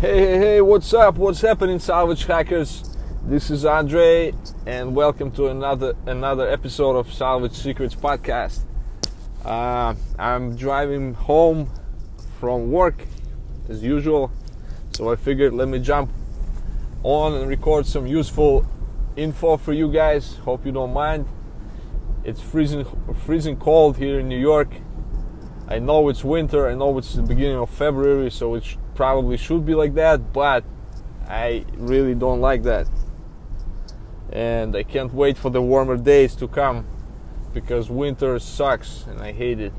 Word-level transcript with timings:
Hey, 0.00 0.18
hey, 0.18 0.38
hey, 0.38 0.60
what's 0.62 0.94
up? 0.94 1.16
What's 1.16 1.42
happening, 1.42 1.78
salvage 1.78 2.24
hackers? 2.24 2.96
This 3.22 3.50
is 3.50 3.66
Andre, 3.66 4.32
and 4.64 4.96
welcome 4.96 5.30
to 5.32 5.48
another 5.48 5.94
another 6.06 6.48
episode 6.48 6.96
of 6.96 7.12
Salvage 7.12 7.52
Secrets 7.52 7.94
podcast. 7.94 8.60
Uh, 9.44 9.94
I'm 10.18 10.56
driving 10.56 11.12
home 11.12 11.70
from 12.38 12.70
work 12.70 13.04
as 13.68 13.82
usual, 13.82 14.32
so 14.92 15.12
I 15.12 15.16
figured 15.16 15.52
let 15.52 15.68
me 15.68 15.78
jump 15.78 16.10
on 17.02 17.34
and 17.34 17.46
record 17.46 17.84
some 17.84 18.06
useful 18.06 18.66
info 19.16 19.58
for 19.58 19.74
you 19.74 19.92
guys. 19.92 20.36
Hope 20.46 20.64
you 20.64 20.72
don't 20.72 20.94
mind. 20.94 21.28
It's 22.24 22.40
freezing 22.40 22.86
freezing 23.26 23.58
cold 23.58 23.98
here 23.98 24.20
in 24.20 24.30
New 24.30 24.40
York. 24.40 24.76
I 25.68 25.78
know 25.78 26.08
it's 26.08 26.24
winter. 26.24 26.66
I 26.70 26.74
know 26.74 26.96
it's 26.96 27.12
the 27.12 27.22
beginning 27.22 27.58
of 27.58 27.68
February, 27.68 28.30
so 28.30 28.54
it 28.54 28.64
sh- 28.64 28.76
probably 29.00 29.38
should 29.38 29.64
be 29.64 29.74
like 29.74 29.94
that. 29.94 30.30
But 30.30 30.62
I 31.26 31.64
really 31.72 32.14
don't 32.14 32.42
like 32.42 32.64
that, 32.64 32.86
and 34.30 34.76
I 34.76 34.82
can't 34.82 35.14
wait 35.14 35.38
for 35.38 35.50
the 35.50 35.62
warmer 35.62 35.96
days 35.96 36.36
to 36.36 36.46
come 36.46 36.86
because 37.54 37.88
winter 37.88 38.38
sucks 38.38 39.06
and 39.06 39.22
I 39.22 39.32
hate 39.32 39.58
it. 39.58 39.72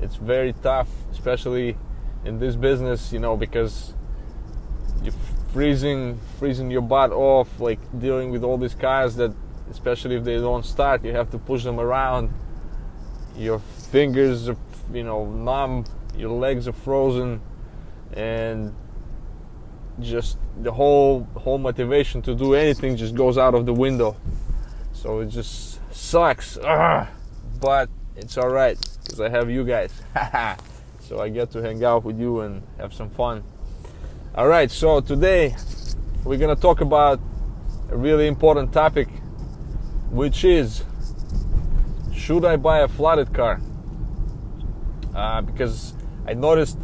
It's 0.00 0.16
very 0.16 0.54
tough, 0.54 0.88
especially 1.10 1.76
in 2.24 2.38
this 2.38 2.56
business, 2.56 3.12
you 3.12 3.18
know, 3.18 3.36
because 3.36 3.92
you're 5.02 5.20
freezing, 5.52 6.18
freezing 6.38 6.70
your 6.70 6.80
butt 6.80 7.12
off, 7.12 7.60
like 7.60 7.78
dealing 8.00 8.30
with 8.30 8.42
all 8.42 8.56
these 8.56 8.74
cars 8.74 9.16
that, 9.16 9.34
especially 9.70 10.16
if 10.16 10.24
they 10.24 10.38
don't 10.38 10.64
start, 10.64 11.04
you 11.04 11.12
have 11.12 11.30
to 11.30 11.38
push 11.38 11.62
them 11.62 11.78
around. 11.78 12.30
Your 13.36 13.58
fingers 13.58 14.48
are, 14.48 14.56
you 14.94 15.04
know, 15.04 15.26
numb. 15.26 15.84
Your 16.16 16.30
legs 16.30 16.66
are 16.66 16.72
frozen, 16.72 17.40
and 18.12 18.74
just 20.00 20.38
the 20.60 20.72
whole 20.72 21.24
whole 21.36 21.58
motivation 21.58 22.22
to 22.22 22.34
do 22.34 22.54
anything 22.54 22.96
just 22.96 23.14
goes 23.14 23.38
out 23.38 23.54
of 23.54 23.66
the 23.66 23.72
window. 23.72 24.16
So 24.92 25.20
it 25.20 25.26
just 25.26 25.80
sucks. 25.94 26.58
Ugh. 26.58 27.06
But 27.60 27.88
it's 28.16 28.36
all 28.36 28.48
right 28.48 28.78
because 29.02 29.20
I 29.20 29.28
have 29.28 29.50
you 29.50 29.64
guys. 29.64 29.92
so 31.00 31.20
I 31.20 31.28
get 31.28 31.50
to 31.52 31.62
hang 31.62 31.84
out 31.84 32.04
with 32.04 32.18
you 32.18 32.40
and 32.40 32.62
have 32.78 32.94
some 32.94 33.10
fun. 33.10 33.44
All 34.34 34.48
right, 34.48 34.70
so 34.70 35.00
today 35.00 35.54
we're 36.24 36.38
gonna 36.38 36.56
talk 36.56 36.80
about 36.80 37.20
a 37.90 37.96
really 37.96 38.26
important 38.26 38.72
topic, 38.72 39.08
which 40.10 40.44
is 40.44 40.84
should 42.14 42.44
I 42.44 42.56
buy 42.56 42.78
a 42.78 42.88
flooded 42.88 43.34
car? 43.34 43.60
Uh, 45.14 45.42
because 45.42 45.92
I 46.26 46.34
noticed, 46.34 46.78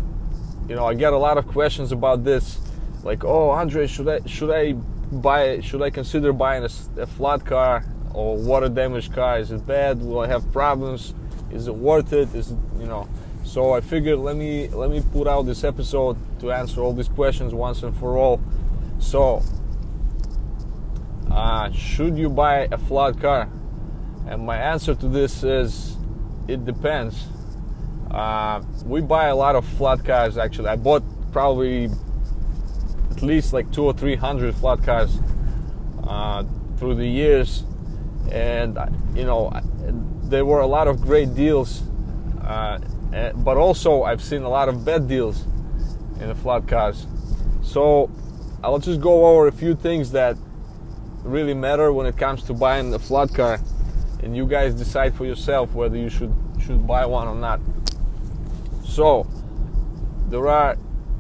you 0.69 0.75
know, 0.75 0.87
I 0.87 0.95
get 0.95 1.13
a 1.13 1.19
lot 1.19 1.39
of 1.39 1.47
questions 1.49 1.93
about 1.93 2.25
this, 2.25 2.59
like, 3.03 3.25
oh, 3.25 3.51
Andre, 3.51 3.87
should 3.87 4.09
I 4.09 4.21
should 4.27 4.51
I 4.51 4.73
buy 4.73 5.61
should 5.61 5.83
I 5.83 5.91
consider 5.91 6.33
buying 6.33 6.63
a, 6.65 7.01
a 7.01 7.07
flood 7.07 7.47
car 7.47 7.85
or 8.13 8.37
water 8.37 8.69
damaged 8.69 9.13
car? 9.15 9.39
Is 9.39 9.51
it 9.51 9.67
bad? 9.67 10.03
Will 10.03 10.21
I 10.21 10.27
have 10.27 10.51
problems? 10.53 11.15
Is 11.51 11.67
it 11.69 11.75
worth 11.75 12.13
it? 12.13 12.35
Is 12.35 12.51
it, 12.51 12.59
you 12.79 12.87
know? 12.87 13.09
So 13.45 13.73
I 13.73 13.81
figured 13.81 14.19
let 14.19 14.37
me 14.37 14.69
let 14.69 14.91
me 14.91 15.03
put 15.13 15.27
out 15.27 15.43
this 15.43 15.65
episode 15.65 16.19
to 16.41 16.53
answer 16.53 16.83
all 16.83 16.93
these 16.93 17.09
questions 17.09 17.55
once 17.55 17.83
and 17.83 17.97
for 17.97 18.19
all. 18.19 18.41
So, 18.99 19.43
uh, 21.31 21.71
should 21.73 22.19
you 22.19 22.29
buy 22.29 22.69
a 22.71 22.77
flood 22.77 23.21
car? 23.21 23.49
And 24.27 24.45
my 24.45 24.59
answer 24.59 24.95
to 24.95 25.09
this 25.09 25.43
is 25.43 25.97
it 26.47 26.67
depends. 26.67 27.27
Uh, 28.11 28.63
we 28.85 29.01
buy 29.01 29.27
a 29.27 29.37
lot 29.37 29.55
of 29.55 29.67
flat 29.67 30.05
cars 30.05 30.39
actually. 30.39 30.69
I 30.69 30.77
bought 30.77 31.03
probably 31.33 31.91
at 33.11 33.23
least 33.23 33.53
like 33.53 33.71
two 33.73 33.85
or 33.85 33.93
three 33.93 34.17
hundred 34.17 34.55
flat 34.55 34.83
cars 34.83 35.19
uh, 36.05 36.45
through 36.79 36.95
the 36.95 37.07
years, 37.07 37.65
and 38.33 38.79
you 39.15 39.25
know 39.25 39.53
there 40.25 40.45
were 40.45 40.61
a 40.61 40.67
lot 40.67 40.89
of 40.89 41.01
great 41.01 41.35
deals, 41.35 41.83
uh, 42.43 42.79
but 43.37 43.57
also 43.57 44.05
I've 44.05 44.23
seen 44.23 44.43
a 44.43 44.49
lot 44.49 44.69
of 44.69 44.85
bad 44.85 45.09
deals 45.09 45.45
in 46.21 46.29
the 46.29 46.35
flat 46.35 46.67
cars. 46.67 47.07
So 47.63 48.11
I'll 48.63 48.79
just 48.79 49.01
go 49.01 49.27
over 49.27 49.49
a 49.49 49.53
few 49.53 49.75
things 49.75 50.13
that 50.13 50.37
really 51.23 51.55
matter 51.55 51.93
when 51.93 52.07
it 52.07 52.17
comes 52.17 52.43
to 52.45 52.55
buying 52.55 52.95
a 52.95 52.99
flat 52.99 53.35
car, 53.35 53.61
and 54.23 54.35
you 54.35 54.47
guys 54.47 54.75
decide 54.75 55.15
for 55.15 55.27
yourself 55.27 55.75
whether 55.75 55.97
you 55.97 56.09
should 56.09 56.35
should 56.59 56.87
buy 56.87 57.05
one 57.05 57.29
or 57.29 57.35
not. 57.35 57.61
So 58.89 59.27
there 60.29 60.49
are 60.49 60.77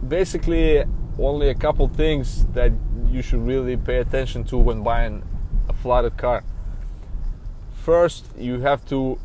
basically 0.06 0.84
only 1.18 1.50
a 1.50 1.54
couple 1.54 1.86
things 1.88 2.46
that 2.46 2.72
you 3.10 3.22
should 3.22 3.46
really 3.46 3.76
pay 3.76 3.98
attention 3.98 4.44
to 4.44 4.56
when 4.56 4.82
buying 4.82 5.22
a 5.68 5.72
flooded 5.72 6.16
car. 6.16 6.44
First, 7.84 8.26
you 8.36 8.60
have 8.60 8.86
to 8.88 9.18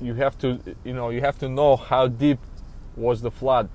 you 0.00 0.14
have 0.14 0.38
to 0.38 0.60
you 0.84 0.94
know 0.94 1.10
you 1.10 1.20
have 1.20 1.38
to 1.38 1.48
know 1.48 1.76
how 1.76 2.08
deep 2.08 2.38
was 2.96 3.22
the 3.22 3.30
flood 3.30 3.68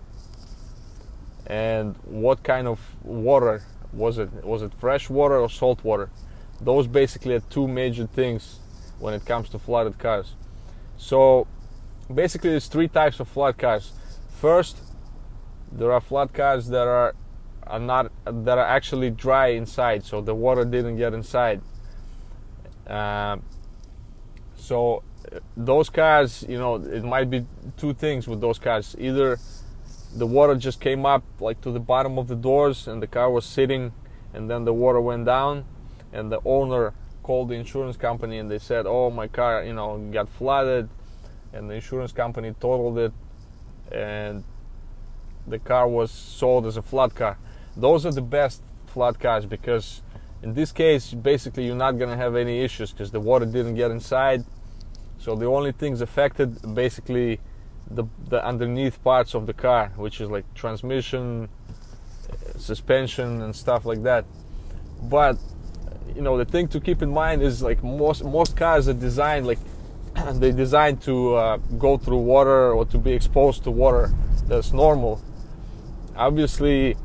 and 1.48 1.96
what 2.06 2.44
kind 2.44 2.68
of 2.68 2.80
water 3.04 3.64
was 3.94 4.18
it. 4.18 4.30
Was 4.44 4.62
it 4.62 4.74
fresh 4.74 5.10
water 5.10 5.38
or 5.38 5.50
salt 5.50 5.84
water? 5.84 6.10
Those 6.60 6.88
basically 6.88 7.36
are 7.36 7.40
two 7.40 7.68
major 7.68 8.08
things 8.08 8.60
when 9.00 9.14
it 9.14 9.26
comes 9.26 9.50
to 9.50 9.60
flooded 9.60 10.00
cars. 10.00 10.34
So 10.98 11.48
basically 12.12 12.52
there's 12.52 12.68
three 12.68 12.88
types 12.88 13.20
of 13.20 13.28
flood 13.28 13.58
cars. 13.58 13.94
First 14.40 14.78
there 15.72 15.92
are 15.92 16.02
flood 16.02 16.34
cars 16.34 16.68
that 16.68 16.88
are 16.88 17.16
are 17.68 17.80
not 17.80 18.12
that 18.26 18.58
are 18.58 18.66
actually 18.66 19.10
dry 19.10 19.48
inside 19.48 20.04
so 20.04 20.20
the 20.20 20.36
water 20.36 20.66
didn't 20.66 20.98
get 20.98 21.14
inside. 21.14 21.62
Uh, 22.88 23.38
so 24.56 25.04
those 25.56 25.90
cars 25.90 26.44
you 26.48 26.58
know 26.58 26.76
it 26.76 27.04
might 27.04 27.30
be 27.30 27.46
two 27.78 27.94
things 27.94 28.28
with 28.28 28.42
those 28.42 28.60
cars. 28.60 28.96
Either 29.00 29.40
the 30.16 30.28
water 30.28 30.56
just 30.56 30.82
came 30.82 31.06
up 31.06 31.24
like 31.40 31.62
to 31.62 31.72
the 31.72 31.80
bottom 31.80 32.18
of 32.18 32.28
the 32.28 32.36
doors 32.36 32.88
and 32.88 33.02
the 33.02 33.08
car 33.08 33.32
was 33.32 33.46
sitting 33.46 33.94
and 34.34 34.50
then 34.50 34.66
the 34.66 34.74
water 34.74 35.00
went 35.00 35.26
down 35.26 35.66
and 36.12 36.32
the 36.32 36.40
owner 36.44 36.94
called 37.24 37.50
the 37.50 37.56
insurance 37.56 37.96
company 37.96 38.38
and 38.38 38.50
they 38.52 38.60
said 38.60 38.86
oh 38.86 39.10
my 39.10 39.28
car 39.28 39.64
you 39.64 39.74
know 39.74 39.98
got 40.12 40.28
flooded 40.28 40.90
and 41.54 41.70
the 41.70 41.76
insurance 41.76 42.12
company 42.12 42.54
totaled 42.60 42.98
it 42.98 43.14
and 43.92 44.44
the 45.48 45.60
car 45.60 45.88
was 45.88 46.12
sold 46.12 46.66
as 46.66 46.78
a 46.78 46.82
flood 46.82 47.16
car. 47.16 47.38
Those 47.76 48.06
are 48.06 48.12
the 48.12 48.22
best 48.22 48.62
flood 48.86 49.20
cars 49.20 49.46
because 49.46 50.02
in 50.44 50.54
this 50.54 50.72
case 50.72 51.14
basically 51.14 51.66
you're 51.66 51.76
not 51.76 51.94
going 51.94 52.10
to 52.10 52.18
have 52.18 52.36
any 52.36 52.62
issues 52.62 52.92
because 52.92 53.12
the 53.12 53.20
water 53.20 53.46
didn't 53.46 53.76
get 53.76 53.92
inside. 53.92 54.44
So 55.18 55.36
the 55.36 55.46
only 55.46 55.72
things 55.72 56.02
affected 56.02 56.76
basically 56.76 57.40
the, 57.90 58.06
the 58.30 58.44
underneath 58.46 59.04
parts 59.04 59.34
of 59.34 59.46
the 59.46 59.54
car 59.54 59.92
which 59.96 60.22
is 60.22 60.30
like 60.30 60.52
transmission 60.54 61.50
suspension 62.58 63.42
and 63.42 63.56
stuff 63.56 63.86
like 63.86 64.04
that. 64.04 64.26
But 65.04 65.38
you 66.16 66.22
know 66.22 66.38
the 66.38 66.46
thing 66.46 66.68
to 66.70 66.80
keep 66.80 67.02
in 67.02 67.12
mind 67.12 67.42
is 67.42 67.62
like 67.62 67.84
most 67.84 68.24
most 68.24 68.56
cars 68.58 68.88
are 68.88 68.94
designed 68.94 69.48
like 69.48 69.60
they 70.34 70.52
designed 70.52 71.02
to 71.04 71.36
uh, 71.36 71.58
go 71.78 71.98
through 71.98 72.20
water 72.20 72.72
or 72.74 72.86
to 72.86 72.98
be 72.98 73.12
exposed 73.12 73.64
to 73.64 73.72
water 73.72 74.14
that's 74.48 74.74
normal. 74.74 75.22
Obviously 76.16 76.96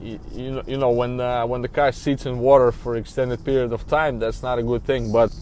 you, 0.00 0.62
you 0.66 0.76
know 0.76 0.90
when 0.90 1.20
uh, 1.20 1.46
when 1.46 1.62
the 1.62 1.68
car 1.68 1.92
sits 1.92 2.26
in 2.26 2.38
water 2.38 2.72
for 2.72 2.96
extended 2.96 3.44
period 3.44 3.72
of 3.72 3.86
time 3.86 4.18
that's 4.18 4.42
not 4.42 4.58
a 4.58 4.62
good 4.62 4.84
thing 4.84 5.12
but 5.12 5.32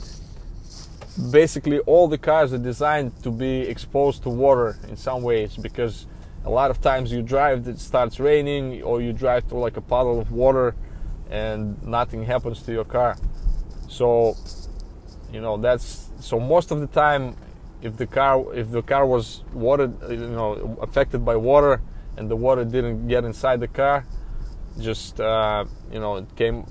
basically 1.31 1.79
all 1.81 2.09
the 2.09 2.19
cars 2.19 2.53
are 2.53 2.59
designed 2.59 3.13
to 3.23 3.31
be 3.31 3.61
exposed 3.61 4.23
to 4.23 4.29
water 4.29 4.79
in 4.89 4.97
some 4.97 5.23
ways 5.23 5.57
because 5.57 6.07
a 6.45 6.51
lot 6.51 6.71
of 6.71 6.81
times 6.81 7.13
you 7.13 7.23
drive 7.23 7.67
it 7.69 7.79
starts 7.79 8.21
raining 8.21 8.83
or 8.83 9.01
you 9.01 9.13
drive 9.13 9.45
through 9.45 9.61
like 9.61 9.77
a 9.77 9.81
puddle 9.81 10.21
of 10.21 10.31
water 10.31 10.75
and 11.31 11.81
nothing 11.83 12.25
happens 12.25 12.63
to 12.63 12.73
your 12.73 12.85
car. 12.85 13.17
So 13.89 14.37
you 15.33 15.41
know 15.41 15.57
that's 15.57 16.10
so 16.21 16.39
most 16.39 16.71
of 16.71 16.81
the 16.81 16.87
time 16.87 17.37
if 17.83 17.97
the 17.97 18.07
car 18.07 18.55
if 18.55 18.71
the 18.71 18.83
car 18.83 19.07
was 19.07 19.43
water 19.53 19.91
you 20.09 20.17
know 20.17 20.79
affected 20.83 21.25
by 21.25 21.37
water 21.37 21.81
and 22.17 22.31
the 22.31 22.37
water 22.37 22.65
didn't 22.65 23.09
get 23.09 23.25
inside 23.25 23.61
the 23.61 23.69
car 23.69 24.05
just 24.79 25.21
uh, 25.21 25.65
you 25.93 26.01
know 26.01 26.17
it 26.17 26.37
came 26.37 26.65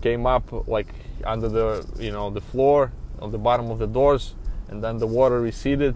came 0.00 0.26
up 0.26 0.68
like 0.68 0.88
under 1.24 1.48
the 1.48 1.86
you 1.98 2.10
know 2.10 2.30
the 2.30 2.40
floor 2.40 2.92
on 3.20 3.30
the 3.32 3.38
bottom 3.38 3.70
of 3.70 3.78
the 3.78 3.86
doors 3.86 4.34
and 4.68 4.82
then 4.82 4.98
the 4.98 5.06
water 5.06 5.40
receded. 5.40 5.94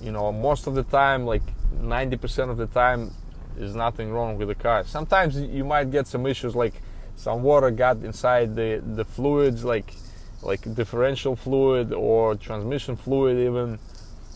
You 0.00 0.12
know 0.12 0.32
most 0.32 0.66
of 0.66 0.74
the 0.74 0.82
time 0.84 1.26
like 1.26 1.42
90% 1.74 2.50
of 2.50 2.56
the 2.56 2.66
time 2.66 3.14
is 3.58 3.74
nothing 3.74 4.10
wrong 4.10 4.38
with 4.38 4.48
the 4.48 4.54
car. 4.54 4.84
Sometimes 4.84 5.38
you 5.38 5.64
might 5.64 5.90
get 5.90 6.06
some 6.06 6.26
issues 6.26 6.56
like 6.56 6.74
some 7.16 7.42
water 7.42 7.70
got 7.70 7.98
inside 7.98 8.54
the 8.56 8.82
the 8.94 9.04
fluids 9.04 9.64
like 9.64 9.94
like 10.42 10.74
differential 10.74 11.36
fluid 11.36 11.92
or 11.92 12.34
transmission 12.34 12.96
fluid 12.96 13.36
even 13.38 13.78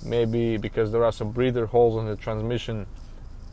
maybe 0.05 0.56
because 0.56 0.93
there 0.93 1.05
are 1.05 1.12
some 1.12 1.31
breather 1.31 1.67
holes 1.67 1.99
in 1.99 2.06
the 2.06 2.17
transmission 2.17 2.87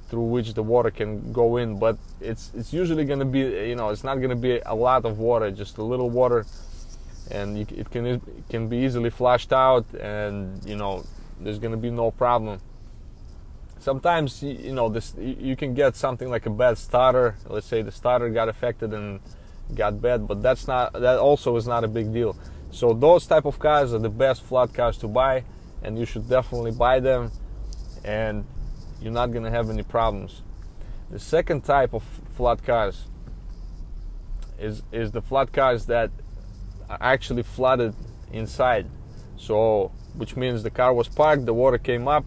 through 0.10 0.26
which 0.26 0.54
the 0.54 0.64
water 0.64 0.92
can 0.92 1.32
go 1.32 1.58
in 1.58 1.80
but 1.80 1.98
it's 2.20 2.52
it's 2.54 2.74
usually 2.74 3.06
going 3.06 3.20
to 3.20 3.26
be 3.26 3.40
you 3.40 3.76
know 3.76 3.90
it's 3.90 4.04
not 4.04 4.16
going 4.16 4.30
to 4.30 4.36
be 4.36 4.60
a 4.66 4.76
lot 4.76 5.06
of 5.06 5.18
water 5.20 5.50
just 5.50 5.78
a 5.78 5.84
little 5.84 6.10
water 6.10 6.46
and 7.30 7.58
you, 7.58 7.66
it 7.70 7.90
can 7.90 8.06
it 8.06 8.22
can 8.50 8.68
be 8.68 8.78
easily 8.78 9.10
flushed 9.10 9.54
out 9.54 9.86
and 9.96 10.64
you 10.66 10.76
know 10.76 11.04
there's 11.40 11.60
going 11.60 11.72
to 11.72 11.78
be 11.78 11.90
no 11.90 12.12
problem. 12.12 12.60
Sometimes 13.80 14.44
you 14.44 14.74
know 14.74 14.90
this 14.90 15.16
you 15.18 15.56
can 15.56 15.74
get 15.74 15.96
something 15.96 16.30
like 16.30 16.46
a 16.46 16.52
bad 16.52 16.78
starter. 16.78 17.36
Let's 17.48 17.66
say 17.66 17.82
the 17.82 17.92
starter 17.92 18.30
got 18.30 18.48
affected 18.48 18.94
and 18.94 19.20
got 19.76 20.02
bad 20.02 20.28
but 20.28 20.42
that's 20.42 20.68
not 20.68 20.94
that 20.94 21.18
also 21.20 21.56
is 21.56 21.68
not 21.68 21.84
a 21.84 21.88
big 21.88 22.14
deal. 22.14 22.36
So 22.72 22.94
those 22.94 23.28
type 23.28 23.46
of 23.46 23.60
cars 23.60 23.94
are 23.94 24.00
the 24.00 24.10
best 24.10 24.44
flood 24.44 24.74
cars 24.74 24.98
to 25.00 25.08
buy 25.08 25.44
and 25.84 25.98
you 25.98 26.06
should 26.06 26.30
definitely 26.30 26.72
buy 26.72 27.00
them 27.00 27.32
and 28.04 28.46
you're 29.02 29.12
not 29.12 29.32
to 29.34 29.50
have 29.50 29.70
any 29.70 29.84
problems. 29.84 30.42
The 31.10 31.20
second 31.20 31.62
type 31.66 31.94
of 31.94 32.04
flood 32.36 32.64
cars 32.64 33.06
is 34.60 34.84
is 34.92 35.12
the 35.12 35.22
flood 35.22 35.52
cars 35.52 35.86
that 35.88 36.12
are 36.90 36.98
actually 37.02 37.44
flooded 37.44 37.94
inside. 38.32 38.88
So 39.38 39.92
which 40.14 40.36
means 40.36 40.64
the 40.64 40.70
car 40.70 40.94
was 40.94 41.08
parked 41.08 41.46
the 41.46 41.54
water 41.54 41.78
came 41.78 42.08
up 42.08 42.26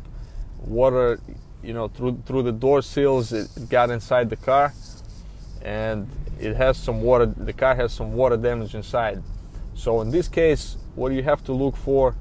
water 0.67 1.21
you 1.63 1.73
know 1.73 1.89
through 1.89 2.23
through 2.27 2.43
the 2.43 2.53
door 2.53 2.83
seals 2.83 3.33
it 3.33 3.49
got 3.69 3.91
inside 3.91 4.31
the 4.31 4.37
car 4.37 4.73
and 5.63 6.09
it 6.41 6.57
has 6.57 6.77
some 6.77 7.03
water 7.03 7.27
the 7.27 7.53
car 7.53 7.75
has 7.75 7.93
some 7.93 8.13
water 8.13 8.37
damage 8.37 8.75
inside. 8.75 9.23
So 9.75 10.01
in 10.01 10.11
this 10.11 10.29
case 10.29 10.77
what 10.95 11.13
you 11.13 11.23
have 11.23 11.43
to 11.45 11.53
look 11.53 11.77
for 11.77 12.15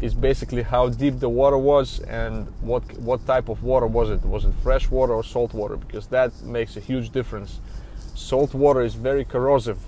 is 0.00 0.14
basically 0.14 0.62
how 0.62 0.88
deep 0.88 1.20
the 1.20 1.28
water 1.28 1.56
was 1.56 2.00
and 2.00 2.48
what 2.60 2.82
what 2.98 3.26
type 3.26 3.48
of 3.48 3.62
water 3.62 3.86
was 3.86 4.10
it. 4.10 4.22
Was 4.24 4.44
it 4.44 4.52
fresh 4.62 4.90
water 4.90 5.14
or 5.14 5.24
salt 5.24 5.54
water? 5.54 5.76
Because 5.76 6.06
that 6.08 6.42
makes 6.42 6.76
a 6.76 6.80
huge 6.80 7.10
difference. 7.10 7.60
Salt 8.14 8.54
water 8.54 8.82
is 8.82 8.94
very 8.94 9.24
corrosive. 9.24 9.78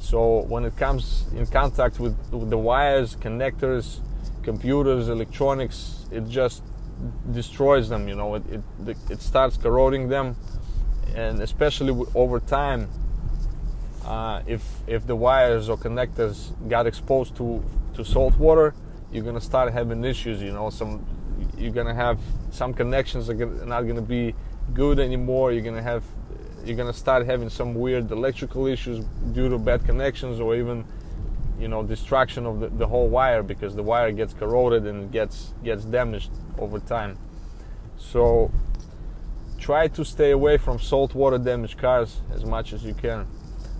So 0.00 0.40
when 0.40 0.64
it 0.64 0.76
comes 0.76 1.26
in 1.34 1.46
contact 1.46 2.00
with, 2.00 2.16
with 2.32 2.50
the 2.50 2.58
wires 2.58 3.16
connectors 3.16 4.00
computers 4.42 5.08
electronics 5.08 6.06
it 6.10 6.26
just 6.28 6.62
destroys 7.32 7.88
them. 7.88 8.08
You 8.08 8.14
know, 8.14 8.34
it 8.34 8.42
it, 8.86 8.96
it 9.08 9.22
starts 9.22 9.56
corroding 9.56 10.08
them, 10.08 10.36
and 11.14 11.40
especially 11.42 12.04
over 12.14 12.40
time, 12.40 12.88
uh, 14.04 14.42
if 14.46 14.62
if 14.86 15.06
the 15.06 15.16
wires 15.16 15.68
or 15.68 15.76
connectors 15.76 16.52
got 16.68 16.86
exposed 16.86 17.36
to 17.36 17.62
to 17.94 18.04
salt 18.04 18.36
water, 18.36 18.74
you're 19.12 19.24
gonna 19.24 19.40
start 19.40 19.72
having 19.72 20.04
issues. 20.04 20.42
You 20.42 20.52
know, 20.52 20.70
some 20.70 21.04
you're 21.56 21.72
gonna 21.72 21.94
have 21.94 22.18
some 22.50 22.72
connections 22.74 23.28
are 23.28 23.34
not 23.34 23.82
gonna 23.82 24.02
be 24.02 24.34
good 24.72 24.98
anymore. 24.98 25.52
You're 25.52 25.64
gonna 25.64 25.82
have 25.82 26.04
you're 26.64 26.76
gonna 26.76 26.92
start 26.92 27.26
having 27.26 27.48
some 27.48 27.74
weird 27.74 28.10
electrical 28.10 28.66
issues 28.66 29.04
due 29.32 29.48
to 29.48 29.58
bad 29.58 29.84
connections 29.84 30.40
or 30.40 30.54
even 30.54 30.84
you 31.58 31.68
know 31.68 31.82
destruction 31.82 32.46
of 32.46 32.60
the, 32.60 32.68
the 32.68 32.86
whole 32.86 33.08
wire 33.08 33.42
because 33.42 33.74
the 33.74 33.82
wire 33.82 34.12
gets 34.12 34.32
corroded 34.32 34.86
and 34.86 35.12
gets 35.12 35.52
gets 35.62 35.84
damaged 35.84 36.30
over 36.58 36.78
time. 36.78 37.18
So 37.96 38.50
try 39.60 39.86
to 39.88 40.04
stay 40.04 40.30
away 40.30 40.56
from 40.56 40.78
saltwater 40.78 41.38
damaged 41.38 41.78
cars 41.78 42.20
as 42.32 42.44
much 42.44 42.72
as 42.72 42.82
you 42.82 42.94
can. 42.94 43.26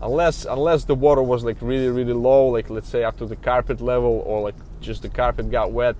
Unless 0.03 0.45
unless 0.45 0.85
the 0.85 0.95
water 0.95 1.23
was 1.23 1.43
like 1.43 1.57
really 1.61 1.89
really 1.89 2.13
low, 2.13 2.47
like 2.47 2.71
let's 2.71 2.89
say 2.89 3.03
up 3.03 3.17
to 3.19 3.27
the 3.27 3.37
carpet 3.37 3.81
level 3.81 4.23
or 4.27 4.43
like 4.43 4.55
just 4.81 5.03
the 5.03 5.09
carpet 5.09 5.51
got 5.51 5.73
wet. 5.73 5.97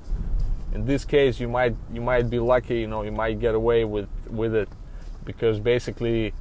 In 0.75 0.87
this 0.87 1.05
case 1.05 1.41
you 1.41 1.49
might 1.49 1.75
you 1.93 2.01
might 2.01 2.31
be 2.31 2.39
lucky, 2.39 2.81
you 2.81 2.87
know, 2.87 3.03
you 3.03 3.13
might 3.13 3.41
get 3.41 3.55
away 3.55 3.85
with 3.85 4.09
with 4.29 4.55
it 4.55 4.69
because 5.25 5.59
basically 5.59 6.33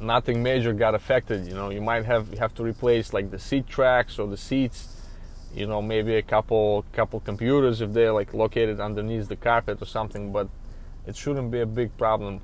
nothing 0.00 0.42
major 0.42 0.72
got 0.72 0.94
affected, 0.94 1.46
you 1.46 1.54
know. 1.54 1.70
You 1.70 1.80
might 1.80 2.04
have 2.04 2.32
have 2.38 2.54
to 2.54 2.62
replace 2.62 3.12
like 3.12 3.30
the 3.30 3.38
seat 3.38 3.66
tracks 3.66 4.18
or 4.18 4.26
the 4.28 4.36
seats 4.36 4.92
you 5.54 5.66
know 5.66 5.80
maybe 5.80 6.16
a 6.16 6.22
couple 6.22 6.84
couple 6.92 7.18
computers 7.20 7.80
if 7.80 7.92
they're 7.94 8.12
like 8.12 8.34
located 8.34 8.78
underneath 8.78 9.28
the 9.28 9.36
carpet 9.36 9.80
or 9.80 9.86
something 9.86 10.30
but 10.30 10.48
it 11.06 11.16
shouldn't 11.16 11.50
be 11.50 11.60
a 11.60 11.66
big 11.66 11.96
problem 11.96 12.40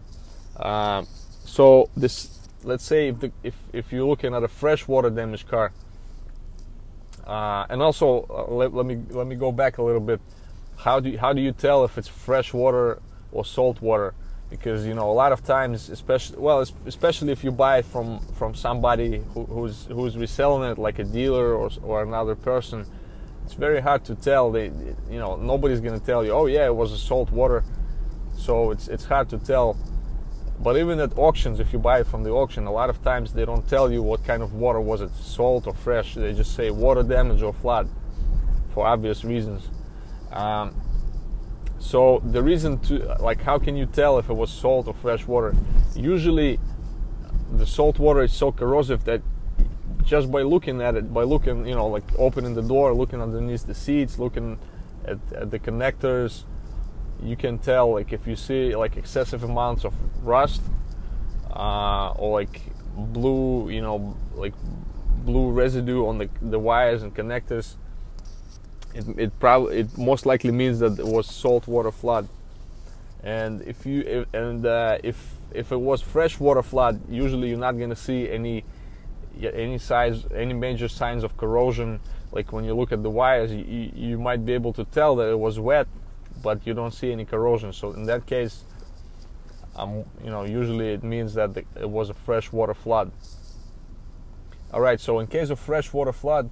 uh, 0.56 1.03
so 1.44 1.88
this 1.97 2.38
let's 2.64 2.85
say 2.85 3.09
if, 3.09 3.20
the, 3.20 3.32
if 3.43 3.55
if 3.73 3.93
you're 3.93 4.06
looking 4.06 4.35
at 4.35 4.43
a 4.43 4.49
freshwater 4.49 5.11
damaged 5.11 5.49
car 5.49 5.73
uh, 7.26 7.67
and 7.69 7.82
also 7.82 8.26
uh, 8.31 8.53
let, 8.53 8.73
let 8.75 8.87
me 8.87 9.00
let 9.11 9.26
me 9.26 9.37
go 9.37 9.53
back 9.53 9.79
a 9.79 9.82
little 9.82 10.00
bit 10.00 10.20
how 10.79 11.00
do 11.00 11.11
you, 11.11 11.19
how 11.19 11.32
do 11.32 11.41
you 11.41 11.53
tell 11.53 11.85
if 11.85 11.99
it's 11.99 12.09
fresh 12.09 12.53
water 12.53 13.00
or 13.32 13.44
salt 13.44 13.81
water 13.81 14.14
because 14.50 14.87
you 14.87 14.94
know 14.94 15.11
a 15.11 15.12
lot 15.12 15.32
of 15.32 15.43
times 15.44 15.88
especially 15.88 16.38
well 16.38 16.65
especially 16.87 17.32
if 17.32 17.43
you 17.43 17.50
buy 17.50 17.79
it 17.79 17.85
from 17.85 18.20
from 18.38 18.55
somebody 18.55 19.23
who, 19.35 19.44
who's 19.47 19.87
who's 19.87 20.17
reselling 20.17 20.70
it 20.70 20.79
like 20.79 20.99
a 20.99 21.05
dealer 21.05 21.55
or, 21.55 21.70
or 21.82 22.03
another 22.03 22.35
person 22.35 22.87
it's 23.44 23.55
very 23.55 23.81
hard 23.81 24.05
to 24.06 24.15
tell. 24.15 24.50
They, 24.50 24.67
you 25.11 25.19
know, 25.19 25.37
nobody's 25.37 25.81
gonna 25.81 26.00
tell 26.00 26.25
you, 26.25 26.32
oh 26.32 26.47
yeah, 26.47 26.67
it 26.67 26.75
was 26.75 26.93
a 26.93 26.99
salt 26.99 27.31
water. 27.31 27.65
So 28.43 28.73
it's 28.73 28.89
it's 28.89 29.05
hard 29.05 29.29
to 29.31 29.39
tell. 29.39 29.77
But 30.59 30.77
even 30.77 30.99
at 30.99 31.17
auctions, 31.17 31.61
if 31.61 31.73
you 31.73 31.79
buy 31.79 32.00
it 32.00 32.06
from 32.06 32.25
the 32.25 32.31
auction, 32.31 32.67
a 32.67 32.73
lot 32.73 32.91
of 32.91 33.03
times 33.03 33.33
they 33.33 33.44
don't 33.44 33.69
tell 33.69 33.91
you 33.91 34.03
what 34.03 34.25
kind 34.25 34.43
of 34.43 34.53
water 34.53 34.81
was 34.81 35.00
it, 35.00 35.12
salt 35.15 35.67
or 35.67 35.75
fresh. 35.75 36.15
They 36.15 36.33
just 36.33 36.55
say 36.55 36.71
water 36.71 37.03
damage 37.03 37.43
or 37.43 37.53
flood, 37.53 37.89
for 38.73 38.87
obvious 38.87 39.25
reasons. 39.25 39.69
Um, 40.33 40.75
so 41.79 42.21
the 42.25 42.43
reason 42.43 42.79
to 42.87 43.17
like, 43.21 43.43
how 43.43 43.59
can 43.59 43.77
you 43.77 43.87
tell 43.87 44.19
if 44.19 44.29
it 44.29 44.35
was 44.35 44.50
salt 44.50 44.89
or 44.89 44.94
fresh 44.94 45.27
water? 45.27 45.55
Usually, 45.94 46.59
the 47.53 47.67
salt 47.67 47.99
water 47.99 48.23
is 48.23 48.33
so 48.33 48.50
corrosive 48.50 49.05
that 49.05 49.23
just 50.05 50.31
by 50.33 50.43
looking 50.43 50.81
at 50.81 50.97
it, 50.97 51.15
by 51.15 51.23
looking, 51.23 51.67
you 51.67 51.75
know, 51.77 51.87
like 51.87 52.05
opening 52.19 52.55
the 52.55 52.62
door, 52.62 52.93
looking 52.93 53.21
underneath 53.23 53.67
the 53.67 53.75
seats, 53.75 54.19
looking 54.19 54.59
at, 55.05 55.19
at 55.33 55.50
the 55.50 55.59
connectors, 55.59 56.44
you 57.22 57.36
can 57.36 57.58
tell 57.58 57.92
like 57.92 58.12
if 58.12 58.26
you 58.26 58.36
see 58.36 58.74
like 58.76 58.96
excessive 58.96 59.42
amounts 59.42 59.84
of 59.84 59.94
rust 60.22 60.62
uh, 61.54 62.10
or 62.12 62.40
like 62.40 62.60
blue, 62.96 63.70
you 63.70 63.80
know, 63.80 64.16
like 64.34 64.54
blue 65.24 65.50
residue 65.50 66.06
on 66.06 66.19
the, 66.19 66.28
the 66.40 66.58
wires 66.58 67.02
and 67.02 67.14
connectors. 67.14 67.76
It, 68.94 69.06
it 69.16 69.40
probably 69.40 69.78
it 69.78 69.96
most 69.96 70.26
likely 70.26 70.50
means 70.50 70.80
that 70.80 70.98
it 70.98 71.06
was 71.06 71.26
saltwater 71.26 71.90
flood. 71.90 72.28
And 73.22 73.62
if 73.62 73.86
you 73.86 74.00
if, 74.00 74.34
and 74.34 74.66
uh, 74.66 74.98
if 75.02 75.34
if 75.52 75.72
it 75.72 75.76
was 75.80 76.02
freshwater 76.02 76.62
flood, 76.62 77.00
usually 77.08 77.48
you're 77.48 77.58
not 77.58 77.79
gonna 77.79 77.96
see 77.96 78.29
any 78.29 78.64
any 79.41 79.79
size, 79.79 80.26
any 80.34 80.52
major 80.52 80.88
signs 80.88 81.24
of 81.24 81.36
corrosion. 81.36 82.00
Like 82.32 82.52
when 82.52 82.64
you 82.64 82.74
look 82.74 82.93
at 82.93 83.02
the 83.02 83.10
wires, 83.10 83.52
you, 83.52 83.93
you 83.94 84.19
might 84.19 84.44
be 84.44 84.52
able 84.55 84.72
to 84.74 84.84
tell 84.84 85.17
that 85.17 85.29
it 85.29 85.38
was 85.38 85.60
wet, 85.60 85.86
but 86.43 86.67
you 86.67 86.75
don't 86.75 86.93
see 86.93 87.13
any 87.13 87.25
corrosion. 87.25 87.72
So 87.72 87.93
in 87.93 88.05
that 88.05 88.27
case, 88.27 88.65
um, 89.77 90.05
you 90.22 90.31
know, 90.31 90.44
usually 90.44 90.93
it 90.93 91.03
means 91.03 91.34
that 91.34 91.55
the, 91.55 91.65
it 91.81 91.89
was 91.89 92.11
a 92.11 92.15
freshwater 92.15 92.75
flood. 92.75 93.13
All 94.72 94.81
right. 94.81 95.01
So 95.01 95.19
in 95.19 95.27
case 95.27 95.51
of 95.51 95.58
freshwater 95.58 96.13
flood, 96.13 96.51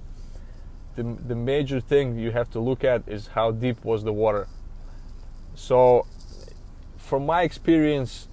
the 0.95 1.03
the 1.03 1.35
major 1.35 1.79
thing 1.79 2.17
you 2.17 2.31
have 2.31 2.49
to 2.51 2.59
look 2.59 2.83
at 2.83 3.07
is 3.07 3.27
how 3.27 3.51
deep 3.51 3.83
was 3.83 4.03
the 4.03 4.13
water. 4.13 4.47
So, 5.55 6.05
from 6.97 7.25
my 7.25 7.43
experience, 7.43 8.27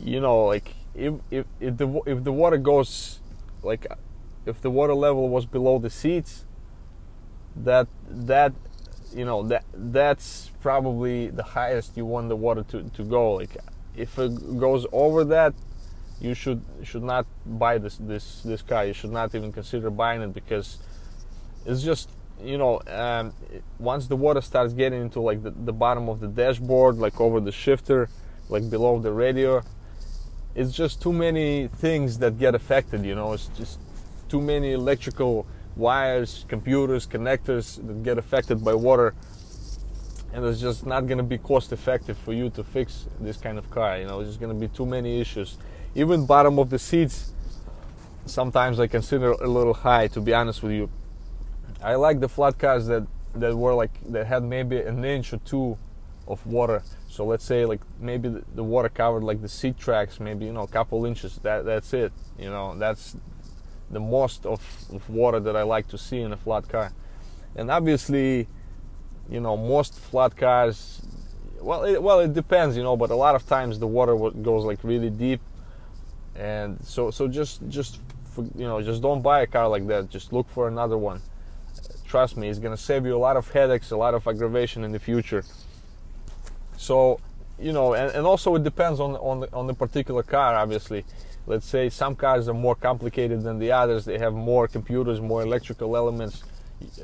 you 0.00 0.20
know, 0.20 0.44
like 0.44 0.74
if 0.94 1.14
if, 1.30 1.46
if 1.60 1.76
the 1.76 2.00
if 2.06 2.24
the 2.24 2.32
water 2.32 2.56
goes 2.56 3.20
like 3.62 3.86
if 4.46 4.60
the 4.60 4.70
water 4.70 4.94
level 4.94 5.28
was 5.28 5.46
below 5.46 5.78
the 5.78 5.90
seats 5.90 6.44
that 7.56 7.88
that 8.08 8.52
you 9.14 9.24
know 9.24 9.42
that 9.44 9.64
that's 9.72 10.50
probably 10.60 11.28
the 11.28 11.42
highest 11.42 11.96
you 11.96 12.04
want 12.04 12.28
the 12.28 12.36
water 12.36 12.64
to, 12.64 12.82
to 12.82 13.02
go. 13.02 13.32
Like 13.32 13.56
if 13.96 14.18
it 14.18 14.58
goes 14.58 14.86
over 14.92 15.24
that 15.24 15.54
you 16.20 16.34
should 16.34 16.62
should 16.82 17.02
not 17.02 17.26
buy 17.44 17.78
this 17.78 17.96
this 17.96 18.42
this 18.42 18.62
car. 18.62 18.84
You 18.86 18.92
should 18.92 19.12
not 19.12 19.34
even 19.34 19.52
consider 19.52 19.90
buying 19.90 20.22
it 20.22 20.32
because 20.34 20.78
it's 21.66 21.82
just 21.82 22.10
you 22.42 22.58
know 22.58 22.80
um, 22.88 23.32
once 23.78 24.06
the 24.06 24.16
water 24.16 24.40
starts 24.40 24.72
getting 24.72 25.00
into 25.00 25.20
like 25.20 25.42
the, 25.42 25.50
the 25.50 25.72
bottom 25.72 26.08
of 26.08 26.20
the 26.20 26.28
dashboard 26.28 26.96
like 26.96 27.20
over 27.20 27.40
the 27.40 27.52
shifter 27.52 28.08
like 28.48 28.68
below 28.68 28.98
the 28.98 29.12
radio 29.12 29.62
it's 30.54 30.72
just 30.72 31.00
too 31.00 31.12
many 31.12 31.68
things 31.68 32.18
that 32.18 32.38
get 32.38 32.54
affected 32.54 33.04
you 33.04 33.14
know? 33.14 33.32
It's 33.32 33.46
just 33.56 33.78
too 34.28 34.40
many 34.40 34.72
electrical 34.72 35.46
wires 35.76 36.44
computers 36.48 37.06
connectors 37.06 37.84
that 37.86 38.02
get 38.02 38.18
affected 38.18 38.64
by 38.64 38.74
water 38.74 39.14
and 40.32 40.44
it's 40.44 40.60
just 40.60 40.84
not 40.84 41.06
going 41.06 41.18
to 41.18 41.24
be 41.24 41.38
cost 41.38 41.72
effective 41.72 42.18
for 42.18 42.32
you 42.32 42.50
to 42.50 42.62
fix 42.64 43.06
this 43.20 43.36
kind 43.36 43.58
of 43.58 43.70
car 43.70 43.98
you 43.98 44.06
know 44.06 44.22
there's 44.22 44.36
going 44.36 44.52
to 44.52 44.58
be 44.58 44.68
too 44.68 44.86
many 44.86 45.20
issues 45.20 45.58
even 45.94 46.26
bottom 46.26 46.58
of 46.58 46.70
the 46.70 46.78
seats 46.78 47.32
sometimes 48.26 48.78
i 48.78 48.86
consider 48.86 49.32
a 49.32 49.48
little 49.48 49.74
high 49.74 50.06
to 50.06 50.20
be 50.20 50.32
honest 50.32 50.62
with 50.62 50.72
you 50.72 50.88
i 51.82 51.94
like 51.94 52.20
the 52.20 52.28
flat 52.28 52.58
cars 52.58 52.86
that 52.86 53.06
that 53.34 53.56
were 53.56 53.74
like 53.74 53.92
that 54.12 54.26
had 54.26 54.42
maybe 54.42 54.80
an 54.80 55.04
inch 55.04 55.32
or 55.32 55.38
two 55.38 55.76
of 56.26 56.44
water. 56.46 56.82
So 57.08 57.24
let's 57.24 57.44
say 57.44 57.64
like 57.64 57.80
maybe 58.00 58.28
the 58.54 58.64
water 58.64 58.88
covered 58.88 59.22
like 59.22 59.42
the 59.42 59.48
seat 59.48 59.78
tracks, 59.78 60.20
maybe 60.20 60.46
you 60.46 60.52
know 60.52 60.62
a 60.62 60.68
couple 60.68 61.04
inches. 61.04 61.36
That 61.38 61.64
that's 61.64 61.92
it. 61.92 62.12
You 62.38 62.50
know 62.50 62.76
that's 62.76 63.16
the 63.94 64.00
most 64.00 64.44
of, 64.44 64.60
of 64.92 65.08
water 65.08 65.40
that 65.40 65.56
I 65.56 65.62
like 65.62 65.88
to 65.88 65.98
see 65.98 66.20
in 66.20 66.32
a 66.32 66.36
flat 66.36 66.68
car. 66.68 66.92
And 67.56 67.70
obviously, 67.70 68.46
you 69.28 69.40
know 69.40 69.56
most 69.56 69.98
flat 69.98 70.36
cars. 70.36 71.02
Well, 71.60 71.84
it, 71.84 72.02
well, 72.02 72.20
it 72.20 72.34
depends, 72.34 72.76
you 72.76 72.82
know, 72.82 72.96
but 72.96 73.10
a 73.10 73.14
lot 73.14 73.34
of 73.34 73.46
times 73.46 73.78
the 73.78 73.86
water 73.86 74.14
goes 74.16 74.64
like 74.64 74.80
really 74.84 75.10
deep, 75.10 75.40
and 76.36 76.78
so 76.84 77.10
so 77.10 77.26
just 77.26 77.66
just 77.68 77.98
you 78.54 78.66
know 78.66 78.82
just 78.82 79.00
don't 79.00 79.22
buy 79.22 79.40
a 79.42 79.46
car 79.46 79.68
like 79.68 79.86
that. 79.86 80.10
Just 80.10 80.32
look 80.32 80.48
for 80.50 80.68
another 80.68 80.98
one. 80.98 81.22
Trust 82.06 82.36
me, 82.36 82.48
it's 82.48 82.58
gonna 82.58 82.76
save 82.76 83.06
you 83.06 83.16
a 83.16 83.18
lot 83.18 83.36
of 83.36 83.50
headaches, 83.50 83.90
a 83.90 83.96
lot 83.96 84.14
of 84.14 84.26
aggravation 84.26 84.84
in 84.84 84.92
the 84.92 84.98
future. 84.98 85.44
So, 86.76 87.18
you 87.58 87.72
know, 87.72 87.94
and, 87.94 88.14
and 88.14 88.26
also 88.26 88.54
it 88.56 88.62
depends 88.62 89.00
on 89.00 89.16
on 89.16 89.40
the, 89.40 89.52
on 89.54 89.66
the 89.66 89.74
particular 89.74 90.22
car. 90.22 90.54
Obviously, 90.54 91.04
let's 91.46 91.66
say 91.66 91.88
some 91.90 92.14
cars 92.14 92.48
are 92.48 92.54
more 92.54 92.74
complicated 92.74 93.42
than 93.42 93.58
the 93.58 93.72
others. 93.72 94.04
They 94.04 94.18
have 94.18 94.34
more 94.34 94.68
computers, 94.68 95.20
more 95.20 95.42
electrical 95.42 95.96
elements, 95.96 96.42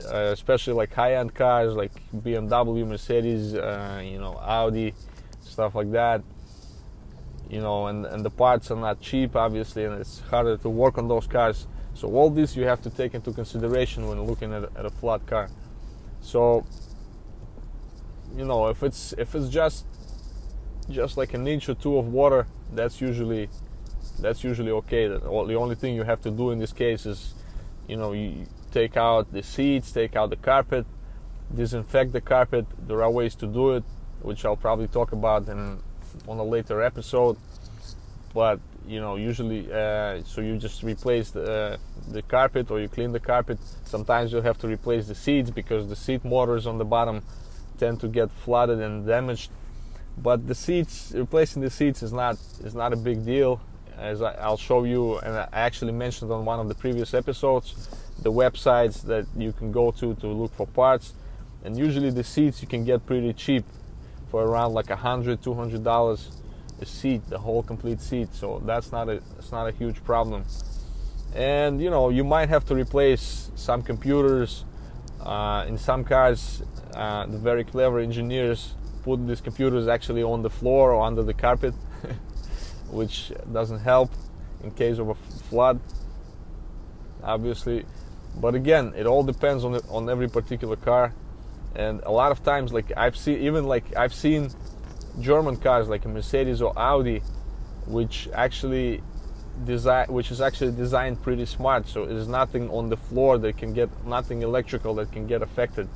uh, 0.06 0.30
especially 0.32 0.74
like 0.74 0.92
high-end 0.92 1.34
cars 1.34 1.74
like 1.74 1.92
BMW, 2.14 2.86
Mercedes, 2.86 3.54
uh, 3.54 4.02
you 4.04 4.18
know, 4.18 4.34
Audi, 4.42 4.94
stuff 5.40 5.74
like 5.74 5.90
that. 5.92 6.22
You 7.48 7.60
know, 7.60 7.88
and, 7.88 8.06
and 8.06 8.24
the 8.24 8.30
parts 8.30 8.70
are 8.70 8.76
not 8.76 9.00
cheap, 9.00 9.34
obviously, 9.34 9.84
and 9.84 10.00
it's 10.00 10.20
harder 10.20 10.56
to 10.58 10.68
work 10.68 10.98
on 10.98 11.08
those 11.08 11.26
cars. 11.26 11.66
So 11.94 12.08
all 12.08 12.30
this 12.30 12.56
you 12.56 12.64
have 12.64 12.80
to 12.82 12.90
take 12.90 13.14
into 13.14 13.32
consideration 13.32 14.06
when 14.06 14.22
looking 14.22 14.54
at, 14.54 14.64
at 14.76 14.86
a 14.86 14.90
flat 14.90 15.26
car. 15.26 15.50
So 16.20 16.64
you 18.36 18.44
know 18.44 18.68
if 18.68 18.82
it's 18.82 19.12
if 19.18 19.34
it's 19.34 19.48
just 19.48 19.86
just 20.88 21.16
like 21.16 21.34
an 21.34 21.46
inch 21.46 21.68
or 21.68 21.74
two 21.74 21.96
of 21.98 22.06
water 22.08 22.46
that's 22.72 23.00
usually 23.00 23.48
that's 24.20 24.44
usually 24.44 24.70
okay. 24.70 25.08
The 25.08 25.54
only 25.56 25.74
thing 25.74 25.94
you 25.94 26.04
have 26.04 26.20
to 26.22 26.30
do 26.30 26.50
in 26.50 26.58
this 26.58 26.72
case 26.72 27.06
is 27.06 27.34
you 27.88 27.96
know 27.96 28.12
you 28.12 28.46
take 28.70 28.96
out 28.96 29.32
the 29.32 29.42
seats 29.42 29.90
take 29.90 30.14
out 30.14 30.30
the 30.30 30.36
carpet 30.36 30.86
disinfect 31.54 32.12
the 32.12 32.20
carpet. 32.20 32.66
There 32.86 33.02
are 33.02 33.10
ways 33.10 33.34
to 33.36 33.46
do 33.46 33.72
it 33.72 33.84
which 34.22 34.44
i'll 34.44 34.56
probably 34.56 34.86
talk 34.86 35.12
about 35.12 35.48
in 35.48 35.78
on 36.28 36.38
a 36.38 36.44
later 36.44 36.82
episode. 36.82 37.36
But 38.34 38.60
you 38.86 39.00
know 39.00 39.16
usually 39.16 39.72
uh, 39.72 40.22
so 40.24 40.40
you 40.40 40.56
just 40.56 40.82
replace 40.82 41.30
the, 41.30 41.52
uh, 41.52 41.76
the 42.08 42.22
carpet 42.22 42.70
or 42.70 42.80
you 42.80 42.88
clean 42.88 43.12
the 43.12 43.20
carpet. 43.20 43.58
Sometimes 43.84 44.32
you'll 44.32 44.42
have 44.42 44.58
to 44.58 44.68
replace 44.68 45.06
the 45.06 45.14
seats 45.14 45.50
because 45.50 45.88
the 45.88 45.96
seat 45.96 46.24
motors 46.24 46.66
on 46.66 46.78
the 46.78 46.84
bottom 46.84 47.22
tend 47.78 48.00
to 48.00 48.08
get 48.08 48.30
flooded 48.30 48.78
and 48.78 49.06
damaged. 49.06 49.50
But 50.18 50.46
the 50.46 50.54
seats, 50.54 51.12
replacing 51.14 51.62
the 51.62 51.70
seats 51.70 52.02
is 52.02 52.12
not 52.12 52.36
is 52.62 52.74
not 52.74 52.92
a 52.92 52.96
big 52.96 53.24
deal, 53.24 53.60
as 54.00 54.22
I, 54.22 54.48
will 54.48 54.56
show 54.56 54.84
you, 54.84 55.18
and 55.18 55.36
I 55.36 55.48
actually 55.52 55.92
mentioned 55.92 56.32
on 56.32 56.44
one 56.44 56.58
of 56.58 56.68
the 56.68 56.74
previous 56.74 57.14
episodes, 57.14 57.88
the 58.22 58.32
websites 58.32 59.02
that 59.02 59.26
you 59.36 59.52
can 59.52 59.70
go 59.72 59.90
to 59.92 60.14
to 60.14 60.26
look 60.26 60.54
for 60.54 60.66
parts, 60.66 61.14
and 61.64 61.76
usually 61.76 62.10
the 62.10 62.24
seats 62.24 62.62
you 62.62 62.68
can 62.68 62.84
get 62.84 63.06
pretty 63.06 63.32
cheap, 63.32 63.64
for 64.30 64.44
around 64.44 64.72
like 64.72 64.90
a 64.90 64.96
hundred, 64.96 65.42
two 65.42 65.54
hundred 65.54 65.84
dollars 65.84 66.30
a 66.80 66.86
seat, 66.86 67.28
the 67.28 67.38
whole 67.38 67.62
complete 67.62 68.00
seat. 68.00 68.32
So 68.32 68.62
that's 68.64 68.92
not 68.92 69.08
a 69.08 69.20
it's 69.38 69.52
not 69.52 69.66
a 69.66 69.72
huge 69.72 70.02
problem. 70.04 70.44
And 71.34 71.80
you 71.80 71.90
know 71.90 72.08
you 72.08 72.24
might 72.24 72.48
have 72.48 72.64
to 72.66 72.74
replace 72.74 73.50
some 73.54 73.82
computers. 73.82 74.64
Uh, 75.20 75.66
in 75.68 75.76
some 75.76 76.02
cars, 76.02 76.62
uh, 76.94 77.26
the 77.26 77.36
very 77.36 77.62
clever 77.62 77.98
engineers 77.98 78.74
put 79.02 79.26
these 79.26 79.42
computers 79.42 79.86
actually 79.86 80.22
on 80.22 80.40
the 80.40 80.48
floor 80.48 80.92
or 80.92 81.02
under 81.02 81.22
the 81.22 81.34
carpet, 81.34 81.74
which 82.90 83.32
doesn't 83.52 83.80
help 83.80 84.10
in 84.62 84.70
case 84.70 84.98
of 84.98 85.08
a 85.08 85.14
flood, 85.14 85.80
obviously. 87.22 87.84
But 88.36 88.54
again, 88.54 88.92
it 88.96 89.06
all 89.06 89.22
depends 89.22 89.64
on 89.64 89.72
the, 89.72 89.82
on 89.88 90.08
every 90.08 90.28
particular 90.28 90.76
car, 90.76 91.14
and 91.74 92.00
a 92.04 92.10
lot 92.10 92.32
of 92.32 92.42
times, 92.42 92.72
like 92.72 92.92
I've 92.96 93.16
seen, 93.16 93.40
even 93.40 93.66
like 93.66 93.96
I've 93.96 94.14
seen 94.14 94.50
German 95.20 95.56
cars 95.56 95.88
like 95.88 96.04
a 96.04 96.08
Mercedes 96.08 96.62
or 96.62 96.72
Audi, 96.78 97.22
which 97.86 98.28
actually 98.34 99.02
design, 99.64 100.06
which 100.08 100.30
is 100.30 100.40
actually 100.40 100.72
designed 100.72 101.22
pretty 101.22 101.46
smart. 101.46 101.88
So 101.88 102.06
there's 102.06 102.28
nothing 102.28 102.70
on 102.70 102.88
the 102.88 102.96
floor 102.96 103.38
that 103.38 103.56
can 103.56 103.72
get 103.72 103.88
nothing 104.06 104.42
electrical 104.42 104.94
that 104.96 105.12
can 105.12 105.26
get 105.26 105.42
affected 105.42 105.88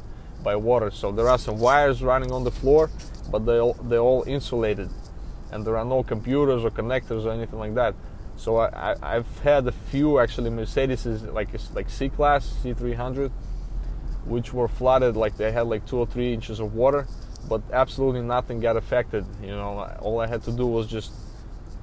by 0.42 0.56
water. 0.56 0.90
So 0.90 1.12
there 1.12 1.28
are 1.28 1.38
some 1.38 1.58
wires 1.58 2.02
running 2.02 2.32
on 2.32 2.44
the 2.44 2.50
floor, 2.50 2.90
but 3.30 3.46
they 3.46 3.58
all, 3.58 3.74
they're 3.74 4.00
all 4.00 4.24
insulated, 4.26 4.90
and 5.50 5.64
there 5.64 5.76
are 5.76 5.84
no 5.84 6.02
computers 6.02 6.64
or 6.64 6.70
connectors 6.70 7.24
or 7.24 7.32
anything 7.32 7.58
like 7.58 7.74
that. 7.74 7.94
So 8.36 8.56
I, 8.56 8.96
I, 9.00 9.14
have 9.14 9.38
had 9.40 9.66
a 9.66 9.72
few 9.72 10.18
actually 10.18 10.50
Mercedes 10.50 11.06
like 11.06 11.48
like 11.72 11.88
C 11.88 12.08
class 12.08 12.56
C300, 12.62 13.30
which 14.24 14.52
were 14.52 14.66
flooded 14.66 15.16
like 15.16 15.36
they 15.36 15.52
had 15.52 15.66
like 15.68 15.86
two 15.86 15.98
or 15.98 16.06
three 16.06 16.34
inches 16.34 16.58
of 16.58 16.74
water, 16.74 17.06
but 17.48 17.62
absolutely 17.72 18.22
nothing 18.22 18.58
got 18.58 18.76
affected. 18.76 19.24
You 19.40 19.52
know, 19.52 19.96
all 20.00 20.20
I 20.20 20.26
had 20.26 20.42
to 20.44 20.52
do 20.52 20.66
was 20.66 20.88
just 20.88 21.12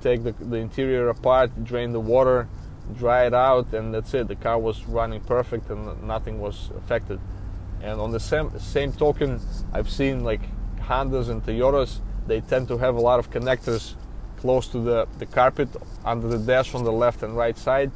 take 0.01 0.23
the, 0.23 0.33
the 0.33 0.57
interior 0.57 1.07
apart, 1.09 1.63
drain 1.63 1.93
the 1.93 1.99
water, 1.99 2.49
dry 2.97 3.25
it 3.25 3.33
out, 3.33 3.73
and 3.73 3.93
that's 3.93 4.13
it. 4.13 4.27
The 4.27 4.35
car 4.35 4.59
was 4.59 4.85
running 4.85 5.21
perfect 5.21 5.69
and 5.69 6.03
nothing 6.03 6.39
was 6.41 6.69
affected. 6.77 7.19
And 7.81 7.99
on 7.99 8.11
the 8.11 8.19
same 8.19 8.57
same 8.59 8.93
token, 8.93 9.39
I've 9.73 9.89
seen 9.89 10.23
like 10.23 10.41
Hondas 10.81 11.29
and 11.29 11.43
Toyotas. 11.43 11.99
They 12.27 12.41
tend 12.41 12.67
to 12.69 12.77
have 12.77 12.95
a 12.95 12.99
lot 13.01 13.19
of 13.19 13.31
connectors 13.31 13.95
close 14.37 14.67
to 14.69 14.79
the, 14.79 15.07
the 15.19 15.25
carpet 15.25 15.69
under 16.05 16.27
the 16.27 16.37
dash 16.37 16.73
on 16.73 16.83
the 16.83 16.91
left 16.91 17.23
and 17.23 17.35
right 17.35 17.57
side, 17.57 17.91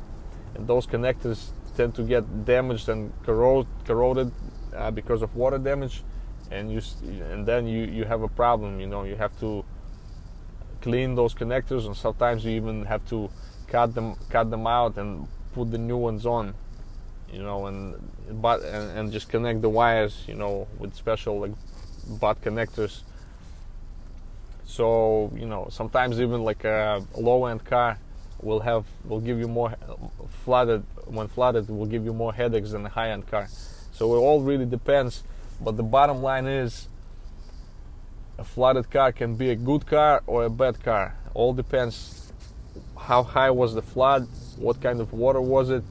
and 0.56 0.68
those 0.68 0.86
connectors 0.86 1.50
tend 1.76 1.96
to 1.96 2.04
get 2.04 2.46
damaged 2.46 2.90
and 2.90 3.12
corrode, 3.24 3.68
corroded 3.86 4.32
uh, 4.76 4.92
because 4.92 5.22
of 5.22 5.36
water 5.36 5.58
damage, 5.58 6.04
and 6.52 6.72
you 6.72 6.82
and 7.32 7.46
then 7.46 7.68
you 7.68 7.84
you 7.86 8.06
have 8.06 8.22
a 8.22 8.28
problem. 8.28 8.80
You 8.80 8.88
know 8.88 9.04
you 9.04 9.16
have 9.16 9.38
to 9.40 9.66
clean 10.82 11.16
those 11.16 11.34
connectors, 11.34 11.86
and 11.86 11.96
sometimes 11.96 12.46
you 12.46 12.52
even 12.52 12.86
have 12.86 13.06
to 13.10 13.30
cut 13.68 13.96
them 13.96 14.16
cut 14.30 14.50
them 14.52 14.68
out 14.68 14.98
and 14.98 15.28
put 15.54 15.72
the 15.72 15.78
new 15.78 15.98
ones 15.98 16.26
on 16.26 16.54
you 17.32 17.44
know, 17.44 17.66
and 17.66 17.96
but 18.42 18.62
and, 18.64 18.98
and 18.98 19.12
just 19.12 19.30
connect 19.30 19.62
the 19.62 19.70
wires, 19.70 20.24
you 20.28 20.36
know, 20.36 20.68
with 20.80 20.96
special 20.96 21.40
like 21.40 21.52
butt 22.20 22.42
connectors. 22.42 23.02
So 24.66 25.32
you 25.36 25.46
know, 25.46 25.68
sometimes 25.70 26.20
even 26.20 26.44
like 26.44 26.64
a 26.64 27.04
low-end 27.18 27.66
car 27.66 28.00
will 28.42 28.60
have 28.60 28.86
will 29.06 29.22
give 29.22 29.40
you 29.40 29.48
more 29.48 29.76
flooded 30.44 30.84
when 31.06 31.28
flooded 31.28 31.70
will 31.70 31.86
give 31.86 32.04
you 32.04 32.14
more 32.14 32.34
headaches 32.34 32.72
than 32.72 32.86
a 32.86 32.90
high-end 32.90 33.28
car. 33.28 33.48
So 33.92 34.14
it 34.16 34.18
all 34.18 34.42
really 34.42 34.66
depends. 34.66 35.24
But 35.62 35.78
the 35.78 35.84
bottom 35.84 36.22
line 36.22 36.48
is, 36.48 36.90
a 38.38 38.44
flooded 38.44 38.92
car 38.92 39.14
can 39.14 39.36
be 39.36 39.52
a 39.52 39.56
good 39.56 39.86
car 39.86 40.22
or 40.28 40.44
a 40.44 40.50
bad 40.50 40.84
car. 40.84 41.16
All 41.34 41.54
depends 41.54 42.34
how 43.00 43.24
high 43.24 43.52
was 43.52 43.74
the 43.74 43.82
flood, 43.82 44.28
what 44.58 44.82
kind 44.82 45.00
of 45.00 45.14
water 45.14 45.40
was 45.40 45.70
it, 45.70 45.84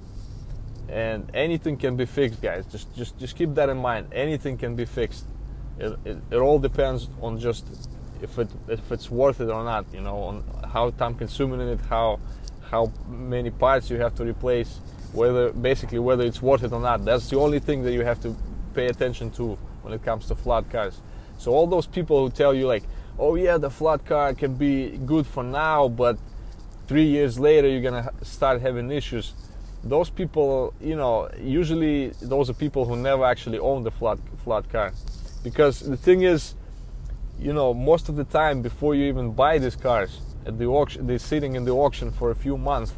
and 0.88 1.30
anything 1.34 1.76
can 1.76 1.96
be 1.96 2.04
fixed 2.04 2.42
guys 2.42 2.66
just 2.66 2.94
just 2.94 3.18
just 3.18 3.36
keep 3.36 3.54
that 3.54 3.68
in 3.68 3.76
mind 3.76 4.06
anything 4.12 4.56
can 4.56 4.76
be 4.76 4.84
fixed 4.84 5.24
it, 5.78 5.98
it, 6.04 6.18
it, 6.30 6.36
all 6.36 6.58
depends 6.58 7.08
on 7.20 7.38
just 7.38 7.66
if 8.24 8.38
it 8.38 8.50
if 8.68 8.90
it's 8.90 9.08
worth 9.10 9.38
it 9.40 9.48
or 9.56 9.62
not 9.72 9.84
you 9.92 10.00
know 10.00 10.18
on 10.30 10.34
how 10.72 10.90
time 11.02 11.14
consuming 11.14 11.60
in 11.60 11.68
it 11.68 11.80
how 11.88 12.18
how 12.70 12.90
many 13.08 13.50
parts 13.50 13.90
you 13.90 13.98
have 14.04 14.14
to 14.14 14.24
replace 14.24 14.80
whether 15.12 15.52
basically 15.52 16.00
whether 16.08 16.24
it's 16.24 16.42
worth 16.42 16.64
it 16.64 16.72
or 16.72 16.80
not. 16.80 17.04
That's 17.04 17.28
the 17.30 17.38
only 17.38 17.60
thing 17.60 17.84
that 17.84 17.92
you 17.92 18.04
have 18.04 18.20
to 18.22 18.34
pay 18.74 18.86
attention 18.86 19.30
to 19.32 19.54
when 19.82 19.92
it 19.94 20.02
comes 20.02 20.26
to 20.26 20.34
flat 20.34 20.68
cars. 20.70 21.00
So 21.38 21.52
all 21.52 21.68
those 21.68 21.86
people 21.86 22.16
who 22.22 22.30
tell 22.30 22.52
you 22.52 22.66
like 22.66 22.84
oh 23.18 23.36
yeah 23.36 23.58
the 23.58 23.70
flat 23.70 24.04
car 24.04 24.34
can 24.34 24.54
be 24.54 24.98
good 25.12 25.26
for 25.26 25.44
now 25.44 25.88
but 25.88 26.18
three 26.88 27.08
years 27.16 27.38
later 27.38 27.68
you're 27.68 27.86
gonna 27.88 28.10
start 28.22 28.60
having 28.60 28.90
issues 28.90 29.34
those 29.84 30.08
people, 30.08 30.72
you 30.80 30.96
know, 30.96 31.28
usually 31.38 32.08
those 32.22 32.48
are 32.48 32.54
people 32.54 32.86
who 32.86 32.96
never 32.96 33.24
actually 33.24 33.58
own 33.58 33.82
the 33.82 33.90
flat 33.90 34.18
flat 34.42 34.68
car, 34.70 34.92
because 35.42 35.80
the 35.80 35.96
thing 35.96 36.22
is, 36.22 36.54
you 37.38 37.52
know, 37.52 37.74
most 37.74 38.08
of 38.08 38.16
the 38.16 38.24
time 38.24 38.62
before 38.62 38.94
you 38.94 39.04
even 39.06 39.32
buy 39.32 39.58
these 39.58 39.76
cars 39.76 40.20
at 40.46 40.58
the 40.58 40.66
auction, 40.66 41.06
they're 41.06 41.18
sitting 41.18 41.54
in 41.54 41.64
the 41.64 41.72
auction 41.72 42.10
for 42.10 42.30
a 42.30 42.34
few 42.34 42.56
months 42.56 42.92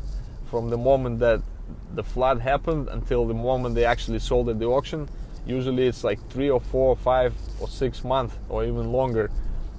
from 0.51 0.71
the 0.71 0.79
moment 0.79 1.19
that 1.21 1.43
the 1.95 2.03
flood 2.03 2.41
happened 2.41 2.89
until 2.89 3.27
the 3.27 3.35
moment 3.35 3.75
they 3.75 3.85
actually 3.85 4.19
sold 4.19 4.49
at 4.49 4.59
the 4.59 4.67
auction. 4.67 5.09
Usually 5.47 5.87
it's 5.87 6.05
like 6.05 6.19
three 6.31 6.51
or 6.51 6.61
four 6.61 6.89
or 6.91 6.97
five 6.97 7.35
or 7.61 7.69
six 7.69 8.05
months 8.05 8.37
or 8.49 8.65
even 8.65 8.93
longer, 8.93 9.31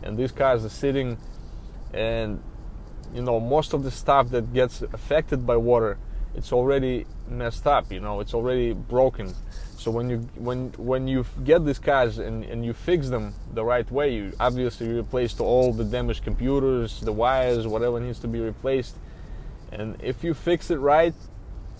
and 0.03 0.17
these 0.17 0.31
cars 0.31 0.63
are 0.65 0.69
sitting, 0.69 1.17
and 1.93 2.41
you 3.13 3.21
know 3.21 3.39
most 3.39 3.73
of 3.73 3.83
the 3.83 3.91
stuff 3.91 4.29
that 4.29 4.53
gets 4.53 4.81
affected 4.81 5.45
by 5.45 5.55
water 5.55 5.97
it's 6.35 6.51
already 6.51 7.05
messed 7.27 7.65
up 7.65 7.91
you 7.91 7.99
know 7.99 8.19
it's 8.19 8.33
already 8.33 8.73
broken 8.73 9.33
so 9.87 9.91
when 9.91 10.09
you 10.09 10.17
when 10.35 10.73
when 10.77 11.07
you 11.07 11.25
get 11.45 11.65
these 11.65 11.79
cars 11.79 12.17
and, 12.17 12.43
and 12.43 12.65
you 12.65 12.73
fix 12.73 13.07
them 13.07 13.33
the 13.53 13.63
right 13.63 13.89
way, 13.89 14.13
you 14.13 14.33
obviously 14.37 14.89
replace 14.89 15.39
all 15.39 15.71
the 15.71 15.85
damaged 15.85 16.25
computers, 16.25 16.99
the 16.99 17.13
wires, 17.13 17.65
whatever 17.65 17.97
needs 18.01 18.19
to 18.19 18.27
be 18.27 18.41
replaced. 18.41 18.97
And 19.71 19.95
if 20.03 20.25
you 20.25 20.33
fix 20.33 20.71
it 20.71 20.79
right, 20.79 21.13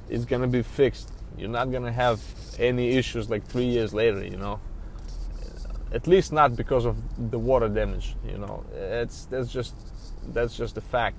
it's 0.07 0.23
gonna 0.23 0.47
be 0.47 0.61
fixed. 0.61 1.11
You're 1.37 1.49
not 1.49 1.69
gonna 1.69 1.91
have 1.91 2.21
any 2.57 2.91
issues 2.91 3.29
like 3.29 3.45
three 3.45 3.65
years 3.65 3.93
later, 3.93 4.23
you 4.23 4.37
know. 4.37 4.61
At 5.91 6.07
least 6.07 6.31
not 6.31 6.55
because 6.55 6.85
of 6.85 6.95
the 7.29 7.37
water 7.37 7.67
damage, 7.67 8.15
you 8.25 8.37
know. 8.37 8.63
It's 8.73 9.25
that's 9.25 9.51
just 9.51 9.75
that's 10.31 10.55
just 10.55 10.77
a 10.77 10.81
fact. 10.95 11.17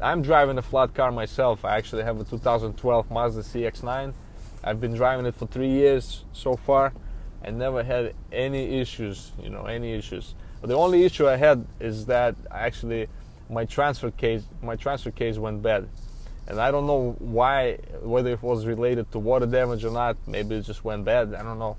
I'm 0.00 0.22
driving 0.22 0.56
a 0.56 0.62
flat 0.62 0.94
car 0.94 1.12
myself. 1.12 1.66
I 1.66 1.76
actually 1.76 2.04
have 2.04 2.18
a 2.18 2.24
2012 2.24 3.10
Mazda 3.10 3.42
CX-9 3.42 4.14
I've 4.62 4.80
been 4.80 4.94
driving 4.94 5.26
it 5.26 5.34
for 5.34 5.46
three 5.46 5.70
years 5.70 6.24
so 6.32 6.56
far. 6.56 6.92
I 7.42 7.50
never 7.50 7.82
had 7.82 8.14
any 8.30 8.80
issues, 8.80 9.32
you 9.42 9.48
know, 9.48 9.64
any 9.64 9.94
issues. 9.94 10.34
The 10.62 10.74
only 10.74 11.04
issue 11.04 11.26
I 11.26 11.36
had 11.36 11.64
is 11.78 12.06
that 12.06 12.34
actually 12.50 13.08
my 13.48 13.64
transfer 13.64 14.10
case, 14.10 14.44
my 14.62 14.76
transfer 14.76 15.10
case 15.10 15.38
went 15.38 15.62
bad, 15.62 15.88
and 16.46 16.60
I 16.60 16.70
don't 16.70 16.86
know 16.86 17.16
why, 17.18 17.78
whether 18.02 18.30
it 18.30 18.42
was 18.42 18.66
related 18.66 19.10
to 19.12 19.18
water 19.18 19.46
damage 19.46 19.84
or 19.84 19.90
not. 19.90 20.18
Maybe 20.26 20.56
it 20.56 20.62
just 20.62 20.84
went 20.84 21.06
bad. 21.06 21.34
I 21.34 21.42
don't 21.42 21.58
know, 21.58 21.78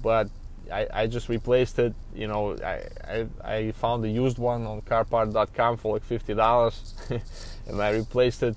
but 0.00 0.28
I, 0.72 0.86
I 0.92 1.06
just 1.08 1.28
replaced 1.28 1.80
it. 1.80 1.94
You 2.14 2.28
know, 2.28 2.56
I, 2.64 2.84
I, 3.04 3.26
I 3.44 3.72
found 3.72 4.04
a 4.04 4.08
used 4.08 4.38
one 4.38 4.64
on 4.66 4.82
CarPart.com 4.82 5.78
for 5.78 5.94
like 5.94 6.04
fifty 6.04 6.34
dollars, 6.34 6.94
and 7.66 7.82
I 7.82 7.90
replaced 7.90 8.44
it, 8.44 8.56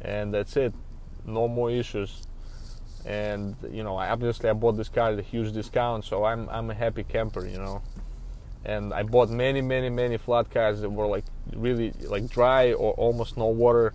and 0.00 0.32
that's 0.32 0.56
it. 0.56 0.72
No 1.26 1.46
more 1.46 1.70
issues 1.70 2.22
and 3.04 3.54
you 3.70 3.82
know 3.82 3.98
obviously 3.98 4.48
I 4.48 4.54
bought 4.54 4.76
this 4.76 4.88
car 4.88 5.12
at 5.12 5.18
a 5.18 5.22
huge 5.22 5.52
discount 5.52 6.04
so 6.04 6.24
I'm 6.24 6.48
I'm 6.48 6.70
a 6.70 6.74
happy 6.74 7.04
camper 7.04 7.46
you 7.46 7.58
know. 7.58 7.82
And 8.66 8.94
I 8.94 9.02
bought 9.02 9.28
many 9.28 9.60
many 9.60 9.90
many 9.90 10.16
flat 10.16 10.50
cars 10.50 10.80
that 10.80 10.88
were 10.88 11.06
like 11.06 11.24
really 11.54 11.92
like 12.04 12.30
dry 12.30 12.72
or 12.72 12.94
almost 12.94 13.36
no 13.36 13.46
water 13.46 13.92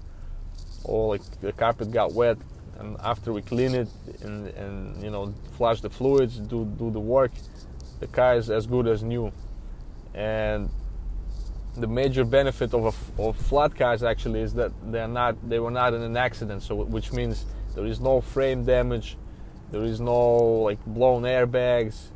or 0.84 1.08
like 1.08 1.24
the 1.42 1.52
carpet 1.52 1.92
got 1.92 2.14
wet. 2.14 2.38
And 2.78 2.96
after 3.02 3.34
we 3.34 3.42
clean 3.42 3.74
it 3.74 3.90
and, 4.22 4.48
and 4.50 5.04
you 5.04 5.10
know 5.10 5.34
flush 5.58 5.82
the 5.82 5.90
fluids 5.90 6.38
do 6.38 6.66
do 6.66 6.92
the 6.92 7.00
work 7.00 7.32
the 8.00 8.08
car 8.08 8.36
is 8.36 8.50
as 8.50 8.66
good 8.66 8.88
as 8.88 9.04
new. 9.04 9.32
And 10.14 10.70
the 11.76 11.88
major 11.88 12.26
benefit 12.26 12.74
of 12.74 12.86
a, 12.86 13.22
of 13.22 13.38
flat 13.38 13.76
cars 13.76 14.04
actually 14.04 14.42
is 14.42 14.54
that 14.54 14.72
they're 14.92 15.08
not 15.08 15.36
they 15.50 15.60
were 15.60 15.72
not 15.72 15.94
in 15.94 16.02
an 16.02 16.18
accident 16.18 16.62
so 16.64 16.76
which 16.76 17.12
means 17.14 17.46
there 17.76 17.86
is 17.86 18.00
no 18.00 18.22
frame 18.22 18.66
damage. 18.66 19.18
There 19.72 19.84
is 19.84 20.00
no 20.00 20.36
like 20.64 20.84
blown 20.86 21.24
airbags. 21.24 22.08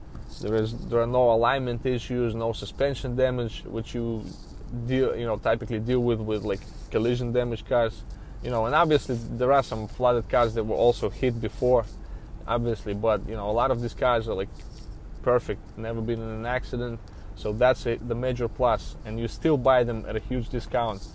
There 0.42 0.56
is 0.56 0.74
there 0.88 1.02
are 1.02 1.08
no 1.08 1.32
alignment 1.32 1.86
issues, 1.86 2.34
no 2.34 2.54
suspension 2.54 3.16
damage, 3.16 3.64
which 3.66 3.94
you 3.94 4.26
deal 4.88 5.16
you 5.16 5.26
know 5.26 5.38
typically 5.38 5.80
deal 5.80 6.00
with 6.00 6.20
with 6.20 6.44
like 6.44 6.62
collision 6.92 7.32
damage 7.32 7.66
cars. 7.66 8.04
You 8.44 8.50
know, 8.50 8.66
and 8.66 8.76
obviously 8.76 9.18
there 9.38 9.54
are 9.54 9.64
some 9.64 9.88
flooded 9.88 10.28
cars 10.28 10.54
that 10.56 10.66
were 10.66 10.76
also 10.76 11.10
hit 11.10 11.40
before, 11.40 11.86
obviously, 12.48 12.94
but 12.94 13.28
you 13.28 13.36
know 13.36 13.50
a 13.50 13.56
lot 13.62 13.72
of 13.72 13.82
these 13.82 13.94
cars 13.94 14.28
are 14.28 14.34
like 14.36 14.50
perfect, 15.22 15.62
never 15.78 16.02
been 16.02 16.22
in 16.22 16.30
an 16.30 16.46
accident. 16.46 17.00
So 17.36 17.54
that's 17.54 17.86
a, 17.88 17.96
the 17.96 18.16
major 18.16 18.48
plus, 18.48 18.96
and 19.06 19.20
you 19.20 19.28
still 19.28 19.58
buy 19.58 19.84
them 19.84 20.06
at 20.08 20.16
a 20.16 20.20
huge 20.20 20.50
discount, 20.50 21.08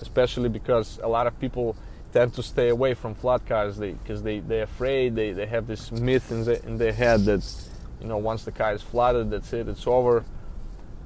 especially 0.00 0.48
because 0.48 0.98
a 1.02 1.08
lot 1.08 1.26
of 1.26 1.38
people 1.40 1.76
tend 2.12 2.34
to 2.34 2.42
stay 2.42 2.68
away 2.68 2.94
from 2.94 3.14
flat 3.14 3.46
cars. 3.46 3.78
Because 3.78 4.22
they, 4.22 4.40
they, 4.40 4.46
they're 4.46 4.64
afraid. 4.64 5.14
They, 5.14 5.32
they 5.32 5.46
have 5.46 5.66
this 5.66 5.90
myth 5.90 6.30
in, 6.30 6.44
the, 6.44 6.64
in 6.64 6.78
their 6.78 6.92
head 6.92 7.24
that 7.24 7.44
you 8.00 8.08
know 8.08 8.18
once 8.18 8.44
the 8.44 8.50
car 8.50 8.74
is 8.74 8.82
flooded 8.82 9.30
that's 9.30 9.52
it 9.52 9.68
it's 9.68 9.86
over. 9.86 10.24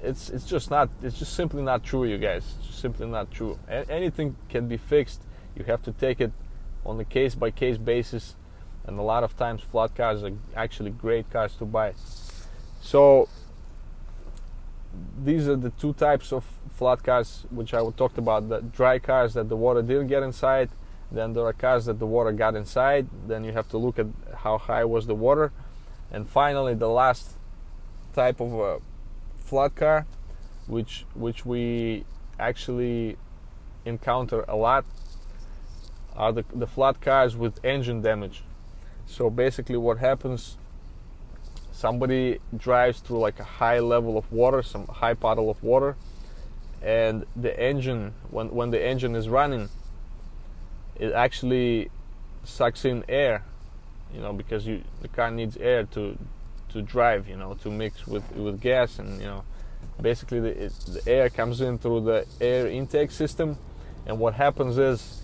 It's 0.02 0.30
it's 0.30 0.44
just 0.44 0.70
not 0.70 0.90
it's 1.02 1.18
just 1.18 1.34
simply 1.34 1.62
not 1.62 1.84
true 1.84 2.04
you 2.04 2.18
guys. 2.18 2.54
It's 2.60 2.78
simply 2.78 3.06
not 3.06 3.30
true. 3.30 3.58
A- 3.68 3.90
anything 3.90 4.36
can 4.48 4.68
be 4.68 4.76
fixed. 4.76 5.22
You 5.54 5.64
have 5.64 5.82
to 5.82 5.92
take 5.92 6.20
it 6.20 6.32
on 6.84 7.00
a 7.00 7.04
case 7.04 7.34
by 7.34 7.50
case 7.50 7.78
basis. 7.78 8.36
And 8.86 8.98
a 8.98 9.02
lot 9.02 9.24
of 9.24 9.36
times 9.36 9.62
flat 9.62 9.96
cars 9.96 10.22
are 10.22 10.30
actually 10.54 10.90
great 10.90 11.28
cars 11.30 11.56
to 11.56 11.64
buy. 11.64 11.94
So 12.80 13.28
these 15.22 15.48
are 15.48 15.56
the 15.56 15.70
two 15.70 15.92
types 15.94 16.32
of 16.32 16.44
flat 16.76 17.02
cars 17.02 17.46
which 17.50 17.74
I 17.74 17.80
talked 17.90 18.18
about. 18.18 18.48
The 18.48 18.60
dry 18.60 18.98
cars 19.00 19.34
that 19.34 19.48
the 19.48 19.56
water 19.56 19.82
didn't 19.82 20.06
get 20.06 20.22
inside 20.22 20.70
then 21.10 21.32
there 21.32 21.44
are 21.44 21.52
cars 21.52 21.86
that 21.86 21.98
the 21.98 22.06
water 22.06 22.32
got 22.32 22.56
inside. 22.56 23.06
Then 23.26 23.44
you 23.44 23.52
have 23.52 23.68
to 23.70 23.78
look 23.78 23.98
at 23.98 24.06
how 24.38 24.58
high 24.58 24.84
was 24.84 25.06
the 25.06 25.14
water. 25.14 25.52
And 26.10 26.28
finally, 26.28 26.74
the 26.74 26.88
last 26.88 27.32
type 28.14 28.40
of 28.40 28.52
a 28.54 28.78
flat 29.36 29.74
car, 29.76 30.06
which 30.66 31.04
which 31.14 31.46
we 31.46 32.04
actually 32.38 33.16
encounter 33.84 34.44
a 34.48 34.56
lot, 34.56 34.84
are 36.14 36.32
the, 36.32 36.44
the 36.52 36.66
flat 36.66 37.00
cars 37.00 37.36
with 37.36 37.64
engine 37.64 38.02
damage. 38.02 38.42
So 39.06 39.30
basically, 39.30 39.76
what 39.76 39.98
happens? 39.98 40.56
Somebody 41.70 42.40
drives 42.56 43.00
through 43.00 43.18
like 43.18 43.38
a 43.38 43.44
high 43.44 43.78
level 43.78 44.16
of 44.18 44.30
water, 44.32 44.62
some 44.62 44.86
high 44.86 45.14
puddle 45.14 45.50
of 45.50 45.62
water, 45.62 45.96
and 46.82 47.26
the 47.36 47.58
engine, 47.60 48.14
when 48.30 48.48
when 48.50 48.70
the 48.70 48.84
engine 48.84 49.14
is 49.14 49.28
running, 49.28 49.68
it 50.98 51.12
actually 51.12 51.90
sucks 52.44 52.84
in 52.84 53.04
air 53.08 53.44
you 54.14 54.20
know 54.20 54.32
because 54.32 54.66
you 54.66 54.82
the 55.02 55.08
car 55.08 55.30
needs 55.30 55.56
air 55.56 55.84
to 55.84 56.16
to 56.68 56.82
drive 56.82 57.28
you 57.28 57.36
know 57.36 57.54
to 57.54 57.70
mix 57.70 58.06
with 58.06 58.30
with 58.32 58.60
gas 58.60 58.98
and 58.98 59.20
you 59.20 59.26
know 59.26 59.44
basically 60.00 60.40
the, 60.40 60.64
it, 60.64 60.72
the 60.88 61.02
air 61.06 61.30
comes 61.30 61.60
in 61.60 61.78
through 61.78 62.00
the 62.02 62.26
air 62.40 62.66
intake 62.66 63.10
system. 63.10 63.58
And 64.06 64.18
what 64.18 64.34
happens 64.34 64.78
is 64.78 65.22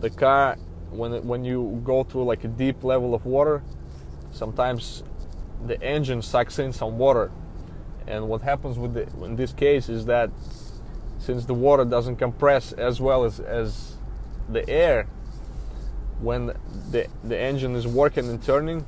the 0.00 0.10
car 0.10 0.56
when 0.90 1.12
it, 1.12 1.24
when 1.24 1.44
you 1.44 1.80
go 1.84 2.04
through 2.04 2.24
like 2.24 2.44
a 2.44 2.48
deep 2.48 2.84
level 2.84 3.14
of 3.14 3.26
water 3.26 3.62
sometimes 4.30 5.02
the 5.66 5.80
engine 5.82 6.22
sucks 6.22 6.58
in 6.58 6.72
some 6.72 6.98
water. 6.98 7.30
And 8.06 8.28
what 8.28 8.42
happens 8.42 8.78
with 8.78 8.94
the 8.94 9.24
in 9.24 9.36
this 9.36 9.52
case 9.52 9.88
is 9.88 10.06
that 10.06 10.30
since 11.18 11.44
the 11.46 11.54
water 11.54 11.84
doesn't 11.84 12.16
compress 12.16 12.72
as 12.72 13.00
well 13.00 13.24
as 13.24 13.40
as 13.40 13.95
the 14.48 14.68
air 14.68 15.06
when 16.20 16.46
the 16.90 17.06
the 17.24 17.38
engine 17.38 17.74
is 17.74 17.86
working 17.86 18.28
and 18.28 18.42
turning 18.42 18.84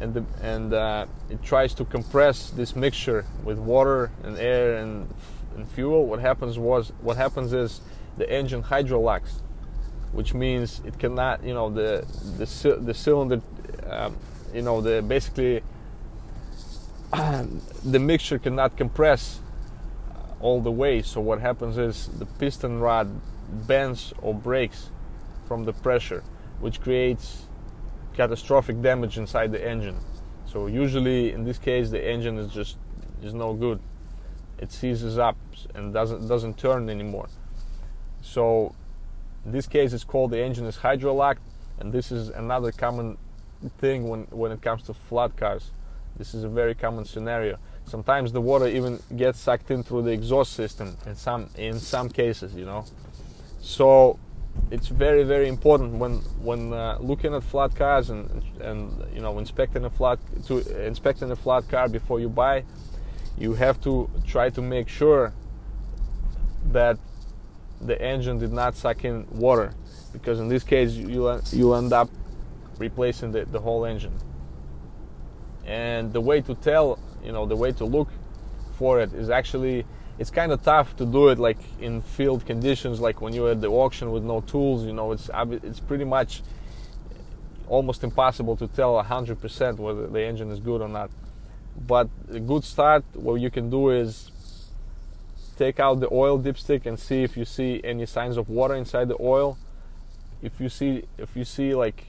and 0.00 0.14
the, 0.14 0.24
and 0.42 0.72
uh, 0.72 1.06
it 1.28 1.42
tries 1.42 1.74
to 1.74 1.84
compress 1.84 2.50
this 2.50 2.74
mixture 2.74 3.24
with 3.44 3.58
water 3.58 4.10
and 4.24 4.38
air 4.38 4.76
and, 4.76 5.12
and 5.54 5.68
fuel 5.68 6.06
what 6.06 6.20
happens 6.20 6.58
was 6.58 6.92
what 7.00 7.16
happens 7.16 7.52
is 7.52 7.80
the 8.18 8.30
engine 8.30 8.62
hydrolocks 8.62 9.40
which 10.12 10.34
means 10.34 10.80
it 10.84 10.98
cannot 10.98 11.42
you 11.44 11.54
know 11.54 11.70
the 11.70 12.04
the, 12.38 12.76
the 12.76 12.94
cylinder 12.94 13.40
um, 13.88 14.16
you 14.52 14.62
know 14.62 14.80
the 14.80 15.02
basically 15.02 15.62
the 17.84 17.98
mixture 17.98 18.38
cannot 18.38 18.76
compress 18.76 19.40
all 20.40 20.60
the 20.60 20.70
way. 20.70 21.02
So 21.02 21.20
what 21.20 21.40
happens 21.40 21.76
is 21.76 22.06
the 22.06 22.26
piston 22.26 22.80
rod 22.80 23.20
bends 23.66 24.12
or 24.22 24.34
breaks 24.34 24.90
from 25.46 25.64
the 25.64 25.72
pressure, 25.72 26.22
which 26.60 26.80
creates 26.80 27.46
catastrophic 28.14 28.80
damage 28.82 29.18
inside 29.18 29.52
the 29.52 29.64
engine. 29.66 29.98
So 30.46 30.66
usually 30.66 31.32
in 31.32 31.44
this 31.44 31.58
case 31.58 31.90
the 31.90 32.02
engine 32.02 32.38
is 32.38 32.52
just 32.52 32.76
is 33.22 33.34
no 33.34 33.54
good. 33.54 33.80
It 34.58 34.72
seizes 34.72 35.18
up 35.18 35.36
and 35.74 35.92
doesn't 35.92 36.26
doesn't 36.28 36.58
turn 36.58 36.88
anymore. 36.88 37.28
So 38.20 38.74
in 39.44 39.52
this 39.52 39.66
case 39.66 39.92
it's 39.92 40.04
called 40.04 40.32
the 40.32 40.40
engine 40.40 40.66
is 40.66 40.78
hydrolocked 40.78 41.38
and 41.78 41.92
this 41.92 42.12
is 42.12 42.28
another 42.28 42.72
common 42.72 43.16
thing 43.78 44.08
when, 44.08 44.24
when 44.30 44.52
it 44.52 44.60
comes 44.62 44.82
to 44.84 44.94
flat 44.94 45.36
cars. 45.36 45.70
This 46.16 46.34
is 46.34 46.44
a 46.44 46.48
very 46.48 46.74
common 46.74 47.04
scenario. 47.04 47.58
Sometimes 47.86 48.32
the 48.32 48.40
water 48.40 48.66
even 48.66 49.00
gets 49.16 49.40
sucked 49.40 49.70
in 49.70 49.82
through 49.82 50.02
the 50.02 50.10
exhaust 50.10 50.52
system 50.52 50.96
in 51.06 51.14
some 51.14 51.48
in 51.56 51.78
some 51.78 52.08
cases, 52.08 52.54
you 52.54 52.66
know. 52.66 52.84
So 53.60 54.18
it's 54.70 54.88
very 54.88 55.24
very 55.24 55.48
important 55.48 55.94
when 55.94 56.14
when 56.42 56.72
uh, 56.72 56.98
looking 57.00 57.34
at 57.34 57.42
flat 57.42 57.74
cars 57.74 58.10
and 58.10 58.42
and 58.60 59.04
you 59.14 59.20
know 59.20 59.38
inspecting 59.38 59.84
a 59.84 59.90
flat 59.90 60.18
to 60.46 60.58
inspecting 60.86 61.30
a 61.30 61.36
flat 61.36 61.68
car 61.68 61.88
before 61.88 62.20
you 62.20 62.28
buy 62.28 62.64
you 63.38 63.54
have 63.54 63.80
to 63.80 64.08
try 64.26 64.50
to 64.50 64.60
make 64.60 64.88
sure 64.88 65.32
that 66.72 66.98
the 67.80 68.00
engine 68.00 68.38
did 68.38 68.52
not 68.52 68.76
suck 68.76 69.04
in 69.04 69.26
water 69.30 69.72
because 70.12 70.38
in 70.38 70.48
this 70.48 70.62
case 70.62 70.92
you 70.92 71.40
you 71.52 71.74
end 71.74 71.92
up 71.92 72.10
replacing 72.78 73.32
the, 73.32 73.44
the 73.44 73.60
whole 73.60 73.84
engine. 73.84 74.18
And 75.64 76.12
the 76.12 76.20
way 76.20 76.40
to 76.40 76.54
tell 76.54 76.98
you 77.24 77.32
know 77.32 77.46
the 77.46 77.56
way 77.56 77.72
to 77.72 77.84
look 77.84 78.08
for 78.76 79.00
it 79.00 79.12
is 79.12 79.30
actually 79.30 79.86
it's 80.20 80.30
kind 80.30 80.52
of 80.52 80.62
tough 80.62 80.94
to 80.96 81.04
do 81.04 81.28
it 81.30 81.38
like 81.38 81.58
in 81.80 82.02
field 82.02 82.46
conditions 82.46 83.00
like 83.00 83.20
when 83.20 83.32
you're 83.32 83.50
at 83.50 83.60
the 83.60 83.68
auction 83.68 84.12
with 84.12 84.22
no 84.22 84.40
tools 84.42 84.84
you 84.84 84.92
know 84.92 85.10
it's 85.10 85.28
it's 85.64 85.80
pretty 85.80 86.04
much 86.04 86.42
almost 87.70 88.02
impossible 88.02 88.56
to 88.56 88.66
tell 88.66 89.02
100% 89.02 89.78
whether 89.78 90.08
the 90.08 90.22
engine 90.22 90.50
is 90.50 90.58
good 90.60 90.82
or 90.82 90.88
not. 90.88 91.08
But 91.86 92.10
a 92.28 92.40
good 92.40 92.64
start, 92.64 93.04
what 93.14 93.36
you 93.36 93.50
can 93.50 93.70
do 93.70 93.90
is 93.90 94.30
take 95.56 95.78
out 95.78 96.00
the 96.00 96.12
oil 96.12 96.38
dipstick 96.38 96.84
and 96.84 96.98
see 96.98 97.22
if 97.22 97.36
you 97.36 97.44
see 97.44 97.80
any 97.84 98.06
signs 98.06 98.36
of 98.36 98.48
water 98.48 98.74
inside 98.74 99.06
the 99.08 99.16
oil. 99.20 99.56
If 100.42 100.60
you 100.60 100.68
see 100.68 101.04
if 101.16 101.36
you 101.36 101.44
see 101.44 101.74
like 101.74 102.06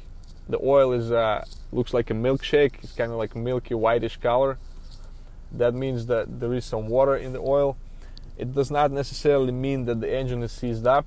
the 0.50 0.60
oil 0.63 0.93
is 0.93 1.12
uh, 1.12 1.45
looks 1.71 1.93
like 1.93 2.10
a 2.10 2.13
milkshake, 2.13 2.84
it's 2.84 2.93
kind 2.93 3.12
of 3.12 3.17
like 3.17 3.36
milky 3.36 3.76
whitish 3.76 4.17
color. 4.17 4.58
That 5.52 5.74
means 5.76 6.08
that 6.08 6.39
there 6.39 6.54
is 6.54 6.65
some 6.65 6.88
water 6.88 7.15
in 7.15 7.34
the 7.34 7.39
oil. 7.39 7.78
It 8.38 8.54
does 8.54 8.72
not 8.72 8.91
necessarily 8.91 9.52
mean 9.52 9.86
that 9.86 10.02
the 10.02 10.13
engine 10.13 10.44
is 10.44 10.52
seized 10.52 10.88
up 10.88 11.06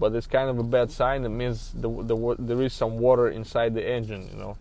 but 0.00 0.14
it's 0.14 0.26
kind 0.26 0.48
of 0.48 0.58
a 0.58 0.62
bad 0.62 0.90
sign. 0.90 1.24
It 1.24 1.28
means 1.28 1.72
the, 1.74 1.88
the, 1.88 2.36
there 2.38 2.62
is 2.62 2.72
some 2.72 2.98
water 2.98 3.28
inside 3.28 3.74
the 3.74 3.86
engine, 3.86 4.28
you 4.32 4.38
know, 4.38 4.56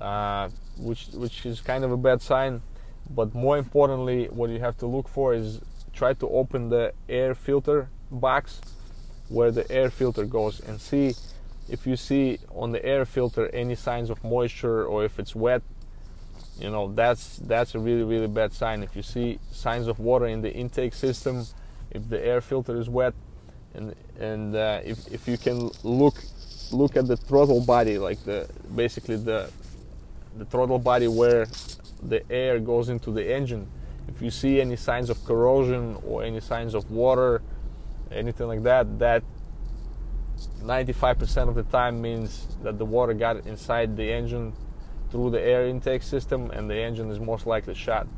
uh, 0.00 0.48
which 0.78 1.08
which 1.12 1.44
is 1.44 1.60
kind 1.60 1.84
of 1.84 1.92
a 1.92 1.98
bad 1.98 2.22
sign. 2.22 2.62
But 3.10 3.34
more 3.34 3.58
importantly, 3.58 4.26
what 4.26 4.48
you 4.48 4.58
have 4.60 4.78
to 4.78 4.86
look 4.86 5.06
for 5.06 5.34
is 5.34 5.60
try 5.92 6.14
to 6.14 6.28
open 6.30 6.70
the 6.70 6.94
air 7.08 7.34
filter 7.34 7.90
box 8.10 8.60
where 9.28 9.50
the 9.50 9.70
air 9.70 9.90
filter 9.90 10.24
goes 10.24 10.60
and 10.60 10.80
see 10.80 11.14
if 11.68 11.86
you 11.86 11.96
see 11.96 12.38
on 12.54 12.72
the 12.72 12.84
air 12.84 13.04
filter 13.04 13.48
any 13.54 13.74
signs 13.74 14.08
of 14.08 14.24
moisture 14.24 14.84
or 14.84 15.04
if 15.04 15.18
it's 15.18 15.34
wet 15.34 15.62
you 16.58 16.70
know 16.70 16.92
that's 16.92 17.38
that's 17.38 17.74
a 17.74 17.78
really 17.78 18.02
really 18.02 18.28
bad 18.28 18.52
sign 18.52 18.82
if 18.82 18.94
you 18.94 19.02
see 19.02 19.38
signs 19.50 19.86
of 19.86 19.98
water 19.98 20.26
in 20.26 20.42
the 20.42 20.52
intake 20.52 20.92
system 20.92 21.44
if 21.90 22.08
the 22.08 22.24
air 22.24 22.40
filter 22.40 22.78
is 22.78 22.88
wet 22.88 23.14
and 23.74 23.94
and 24.18 24.54
uh, 24.54 24.80
if 24.84 25.06
if 25.08 25.26
you 25.26 25.38
can 25.38 25.70
look 25.82 26.16
look 26.72 26.96
at 26.96 27.06
the 27.06 27.16
throttle 27.16 27.60
body, 27.60 27.98
like 27.98 28.22
the 28.24 28.48
basically 28.74 29.16
the 29.16 29.50
the 30.36 30.44
throttle 30.46 30.78
body 30.78 31.08
where 31.08 31.46
the 32.02 32.22
air 32.30 32.58
goes 32.58 32.88
into 32.88 33.10
the 33.10 33.34
engine. 33.34 33.68
If 34.08 34.20
you 34.20 34.30
see 34.30 34.60
any 34.60 34.76
signs 34.76 35.10
of 35.10 35.24
corrosion 35.24 35.96
or 36.04 36.24
any 36.24 36.40
signs 36.40 36.74
of 36.74 36.90
water, 36.90 37.42
anything 38.10 38.48
like 38.48 38.62
that, 38.64 38.98
that 38.98 39.22
95% 40.62 41.48
of 41.48 41.54
the 41.54 41.62
time 41.64 42.02
means 42.02 42.48
that 42.62 42.78
the 42.78 42.84
water 42.84 43.14
got 43.14 43.46
inside 43.46 43.96
the 43.96 44.10
engine 44.10 44.54
through 45.12 45.30
the 45.30 45.40
air 45.40 45.66
intake 45.66 46.02
system 46.02 46.50
and 46.50 46.68
the 46.68 46.74
engine 46.74 47.10
is 47.10 47.20
most 47.20 47.46
likely 47.46 47.74
shot. 47.74 48.08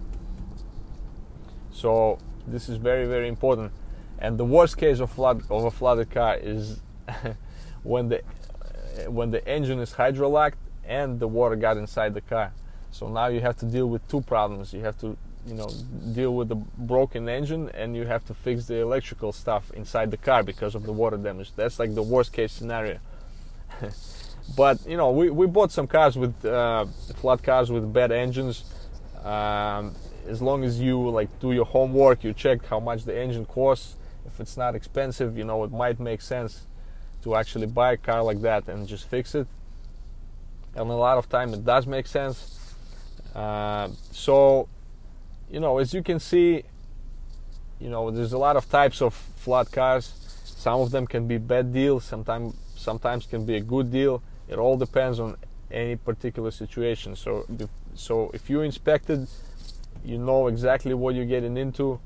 So 1.73 2.19
this 2.47 2.69
is 2.69 2.77
very 2.79 3.07
very 3.07 3.29
important. 3.29 3.73
And 4.21 4.39
the 4.39 4.45
worst 4.45 4.79
case 4.79 5.01
of 5.01 5.11
flood 5.11 5.43
of 5.51 5.65
a 5.65 5.71
flooded 5.73 6.11
car 6.11 6.37
is 6.37 6.81
when 7.83 8.09
the 8.09 8.21
uh, 8.21 9.11
when 9.11 9.33
the 9.33 9.47
engine 9.47 9.81
is 9.81 9.93
hydrolocked 9.93 10.55
and 10.85 11.19
the 11.19 11.27
water 11.27 11.57
got 11.57 11.77
inside 11.77 12.15
the 12.15 12.21
car. 12.21 12.53
So 12.93 13.09
now 13.09 13.27
you 13.27 13.41
have 13.41 13.57
to 13.59 13.67
deal 13.67 13.89
with 13.89 14.07
two 14.09 14.21
problems. 14.21 14.73
You 14.73 14.83
have 14.83 14.97
to 15.01 15.17
you 15.47 15.55
know 15.55 15.69
deal 16.15 16.35
with 16.37 16.49
the 16.49 16.55
broken 16.55 17.29
engine 17.29 17.71
and 17.75 17.97
you 17.97 18.07
have 18.07 18.25
to 18.27 18.35
fix 18.35 18.67
the 18.67 18.77
electrical 18.77 19.33
stuff 19.33 19.73
inside 19.73 20.13
the 20.13 20.17
car 20.17 20.45
because 20.45 20.77
of 20.77 20.85
the 20.85 20.93
water 20.93 21.17
damage. 21.17 21.51
That's 21.57 21.81
like 21.81 21.93
the 21.97 22.05
worst 22.05 22.33
case 22.33 22.53
scenario. 22.53 23.01
but 24.57 24.87
you 24.87 24.97
know 24.97 25.11
we, 25.11 25.31
we 25.31 25.47
bought 25.47 25.73
some 25.73 25.87
cars 25.87 26.17
with 26.17 26.45
uh, 26.45 26.85
flat 27.17 27.43
cars 27.43 27.71
with 27.71 27.93
bad 27.93 28.13
engines. 28.13 28.65
Um, 29.25 29.95
as 30.29 30.41
long 30.41 30.65
as 30.65 30.81
you 30.81 31.11
like 31.11 31.29
do 31.41 31.53
your 31.53 31.65
homework, 31.65 32.25
you 32.25 32.33
check 32.33 32.67
how 32.67 32.81
much 32.81 33.05
the 33.05 33.19
engine 33.19 33.45
costs 33.47 33.97
if 34.35 34.41
it's 34.41 34.57
not 34.57 34.75
expensive, 34.75 35.39
you 35.39 35.45
know, 35.45 35.63
it 35.65 35.71
might 35.71 36.01
make 36.01 36.21
sense 36.21 36.67
to 37.23 37.37
actually 37.37 37.67
buy 37.67 37.93
a 37.93 37.97
car 37.97 38.23
like 38.23 38.41
that 38.41 38.69
and 38.69 38.89
just 38.89 39.09
fix 39.09 39.35
it. 39.35 39.47
And 40.75 40.91
a 40.91 40.95
lot 40.95 41.19
of 41.19 41.29
time 41.29 41.55
it 41.55 41.65
does 41.65 41.87
make 41.87 42.07
sense. 42.07 42.59
Uh, 43.35 43.89
so, 44.11 44.69
you 45.51 45.61
know, 45.61 45.79
as 45.79 45.95
you 45.95 46.03
can 46.03 46.19
see, 46.19 46.65
you 47.79 47.89
know, 47.89 48.11
there's 48.11 48.33
a 48.33 48.39
lot 48.39 48.57
of 48.57 48.69
types 48.69 49.01
of 49.01 49.15
flat 49.15 49.71
cars. 49.71 50.13
Some 50.45 50.81
of 50.81 50.91
them 50.91 51.07
can 51.07 51.29
be 51.29 51.39
bad 51.39 51.73
deals. 51.73 52.05
Sometimes, 52.05 52.57
sometimes 52.77 53.27
can 53.27 53.45
be 53.45 53.57
a 53.57 53.61
good 53.61 53.93
deal. 53.93 54.23
It 54.49 54.59
all 54.59 54.77
depends 54.77 55.21
on 55.21 55.37
any 55.71 55.97
particular 55.97 56.51
situation. 56.51 57.17
So, 57.17 57.47
so 57.95 58.31
if 58.35 58.51
you 58.51 58.61
inspected, 58.61 59.27
you 60.05 60.19
know 60.19 60.49
exactly 60.49 60.95
what 60.95 61.15
you're 61.15 61.25
getting 61.25 61.57
into 61.57 61.99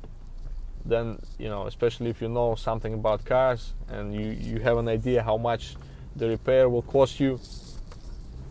then 0.85 1.19
you 1.39 1.49
know 1.49 1.67
especially 1.67 2.11
if 2.11 2.23
you 2.23 2.29
know 2.29 2.55
something 2.55 2.95
about 2.95 3.25
cars 3.25 3.75
and 3.89 4.15
you 4.15 4.31
you 4.31 4.61
have 4.61 4.79
an 4.79 4.89
idea 4.89 5.23
how 5.23 5.37
much 5.37 5.77
the 6.17 6.29
repair 6.29 6.69
will 6.69 6.83
cost 6.83 7.21
you 7.21 7.39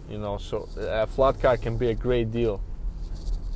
you 0.09 0.17
know 0.17 0.37
so 0.37 0.67
a 0.77 1.07
flat 1.07 1.39
car 1.41 1.57
can 1.57 1.77
be 1.77 1.89
a 1.89 1.95
great 1.95 2.31
deal 2.31 2.61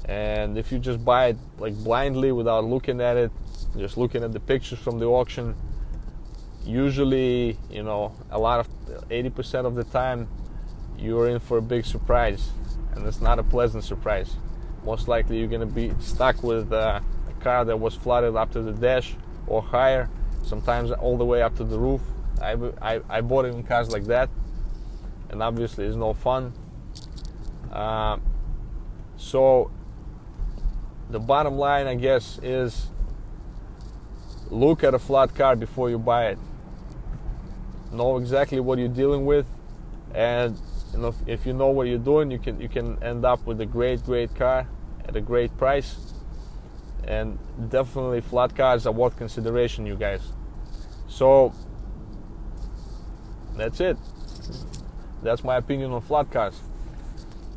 and 0.06 0.58
if 0.58 0.72
you 0.72 0.80
just 0.80 1.04
buy 1.06 1.28
it 1.28 1.38
like 1.60 1.76
blindly 1.84 2.32
without 2.32 2.64
looking 2.64 3.00
at 3.02 3.18
it 3.18 3.32
just 3.78 3.98
looking 3.98 4.24
at 4.24 4.34
the 4.34 4.40
pictures 4.40 4.80
from 4.80 5.00
the 5.00 5.06
auction 5.06 5.56
usually 6.66 7.58
you 7.70 7.84
know 7.84 8.16
a 8.30 8.40
lot 8.40 8.60
of 8.60 8.68
80% 9.10 9.66
of 9.66 9.76
the 9.76 9.84
time 9.84 10.28
you're 10.98 11.28
in 11.28 11.40
for 11.40 11.58
a 11.58 11.62
big 11.62 11.86
surprise 11.86 12.52
and 12.94 13.06
it's 13.08 13.22
not 13.22 13.40
a 13.40 13.44
pleasant 13.44 13.84
surprise 13.84 14.36
most 14.84 15.08
likely 15.08 15.40
you're 15.40 15.48
going 15.48 15.62
to 15.62 15.66
be 15.66 15.94
stuck 16.00 16.44
with 16.44 16.72
uh, 16.72 17.00
car 17.42 17.66
that 17.66 17.78
was 17.78 17.96
flooded 17.96 18.36
up 18.36 18.52
to 18.52 18.62
the 18.62 18.72
dash 18.72 19.16
or 19.48 19.62
higher, 19.62 20.10
sometimes 20.44 20.92
all 20.92 21.18
the 21.18 21.26
way 21.26 21.42
up 21.42 21.56
to 21.58 21.64
the 21.64 21.78
roof. 21.78 22.02
I, 22.42 22.54
I, 22.82 23.02
I 23.10 23.22
bought 23.22 23.46
even 23.46 23.64
cars 23.64 23.92
like 23.92 24.06
that, 24.06 24.30
and 25.30 25.44
obviously 25.44 25.86
it's 25.86 25.96
no 25.96 26.14
fun. 26.14 26.54
Uh, 27.72 28.18
so 29.18 29.72
the 31.10 31.20
bottom 31.20 31.58
line, 31.58 31.88
I 31.88 31.96
guess, 31.96 32.40
is 32.42 32.88
look 34.50 34.84
at 34.84 34.94
a 34.94 35.00
flat 35.00 35.36
car 35.36 35.56
before 35.56 35.90
you 35.90 36.00
buy 36.00 36.30
it. 36.30 36.40
Know 37.92 38.18
exactly 38.18 38.60
what 38.60 38.80
you're 38.80 38.88
dealing 38.88 39.26
with, 39.26 39.46
and 40.14 40.60
you 40.94 41.00
know, 41.00 41.16
if 41.28 41.46
you 41.46 41.54
know 41.54 41.68
what 41.68 41.88
you're 41.88 41.98
doing, 41.98 42.32
you 42.32 42.40
can 42.40 42.60
you 42.60 42.70
can 42.70 43.02
end 43.04 43.26
up 43.26 43.46
with 43.46 43.60
a 43.62 43.66
great, 43.66 44.04
great 44.04 44.34
car 44.36 44.68
at 45.06 45.16
a 45.16 45.22
great 45.22 45.56
price. 45.58 46.14
And 47.04 47.40
definitely 47.70 48.22
flat 48.22 48.56
cars 48.56 48.86
are 48.86 48.94
worth 48.94 49.18
consideration 49.18 49.86
you 49.86 49.96
guys. 49.96 50.22
So 51.08 51.54
that's 53.58 53.80
it. 53.82 53.98
That's 55.24 55.44
my 55.44 55.58
opinion 55.58 55.92
on 55.92 56.02
flat 56.02 56.32
cars. 56.32 56.60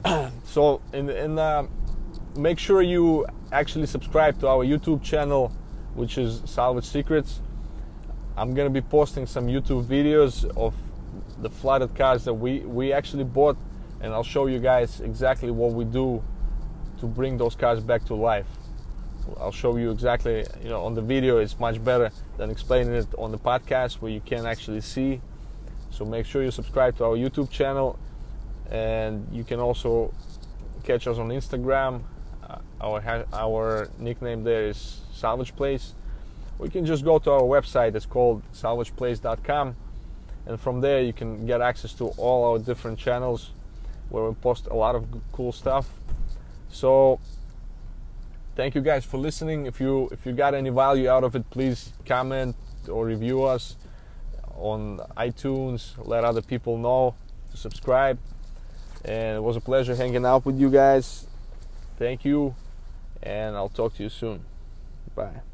So 0.44 0.80
in, 0.92 1.10
in 1.10 1.36
uh, 1.36 1.66
make 2.36 2.58
sure 2.58 2.82
you 2.82 3.26
actually 3.52 3.86
subscribe 3.86 4.38
to 4.40 4.48
our 4.48 4.64
youtube 4.64 5.02
channel 5.02 5.48
which 5.94 6.18
is 6.18 6.42
salvage 6.44 6.84
secrets 6.84 7.40
i'm 8.36 8.54
gonna 8.54 8.70
be 8.70 8.80
posting 8.80 9.26
some 9.26 9.46
youtube 9.46 9.84
videos 9.84 10.44
of 10.56 10.74
the 11.40 11.50
flooded 11.50 11.94
cars 11.94 12.24
that 12.24 12.34
we 12.34 12.60
we 12.60 12.92
actually 12.92 13.24
bought 13.24 13.56
and 14.00 14.12
i'll 14.12 14.22
show 14.22 14.46
you 14.46 14.58
guys 14.58 15.00
exactly 15.00 15.50
what 15.50 15.72
we 15.72 15.84
do 15.84 16.22
to 16.98 17.06
bring 17.06 17.36
those 17.36 17.54
cars 17.54 17.80
back 17.80 18.04
to 18.04 18.14
life 18.14 18.46
I'll 19.40 19.52
show 19.52 19.76
you 19.76 19.90
exactly, 19.90 20.44
you 20.62 20.68
know, 20.68 20.84
on 20.84 20.94
the 20.94 21.02
video 21.02 21.38
it's 21.38 21.58
much 21.58 21.82
better 21.82 22.10
than 22.36 22.50
explaining 22.50 22.94
it 22.94 23.06
on 23.16 23.32
the 23.32 23.38
podcast 23.38 23.94
where 23.94 24.12
you 24.12 24.20
can 24.20 24.46
actually 24.46 24.80
see. 24.80 25.20
So 25.90 26.04
make 26.04 26.26
sure 26.26 26.42
you 26.42 26.50
subscribe 26.50 26.96
to 26.98 27.04
our 27.04 27.16
YouTube 27.16 27.50
channel 27.50 27.98
and 28.70 29.26
you 29.32 29.44
can 29.44 29.60
also 29.60 30.12
catch 30.82 31.06
us 31.06 31.18
on 31.18 31.28
Instagram. 31.28 32.02
Uh, 32.42 32.58
our 32.80 33.24
our 33.32 33.88
nickname 33.98 34.44
there 34.44 34.66
is 34.66 35.00
Salvage 35.12 35.56
Place. 35.56 35.94
You 36.62 36.70
can 36.70 36.86
just 36.86 37.04
go 37.04 37.18
to 37.18 37.30
our 37.30 37.42
website. 37.42 37.94
It's 37.94 38.06
called 38.06 38.42
salvageplace.com, 38.52 39.76
and 40.46 40.60
from 40.60 40.80
there 40.80 41.02
you 41.02 41.12
can 41.12 41.46
get 41.46 41.60
access 41.60 41.92
to 41.94 42.06
all 42.16 42.52
our 42.52 42.58
different 42.58 42.98
channels 42.98 43.50
where 44.08 44.24
we 44.24 44.34
post 44.34 44.66
a 44.68 44.74
lot 44.74 44.94
of 44.94 45.06
cool 45.32 45.52
stuff. 45.52 45.88
So 46.70 47.20
thank 48.56 48.74
you 48.74 48.80
guys 48.80 49.04
for 49.04 49.18
listening 49.18 49.66
if 49.66 49.80
you 49.80 50.08
if 50.12 50.24
you 50.24 50.32
got 50.32 50.54
any 50.54 50.70
value 50.70 51.08
out 51.08 51.24
of 51.24 51.34
it 51.34 51.48
please 51.50 51.92
comment 52.06 52.54
or 52.88 53.04
review 53.04 53.42
us 53.42 53.76
on 54.54 54.98
itunes 55.16 55.94
let 56.06 56.24
other 56.24 56.42
people 56.42 56.78
know 56.78 57.14
to 57.50 57.56
subscribe 57.56 58.18
and 59.04 59.36
it 59.36 59.42
was 59.42 59.56
a 59.56 59.60
pleasure 59.60 59.96
hanging 59.96 60.24
out 60.24 60.46
with 60.46 60.58
you 60.58 60.70
guys 60.70 61.26
thank 61.98 62.24
you 62.24 62.54
and 63.22 63.56
i'll 63.56 63.68
talk 63.68 63.92
to 63.94 64.04
you 64.04 64.08
soon 64.08 64.44
bye 65.16 65.53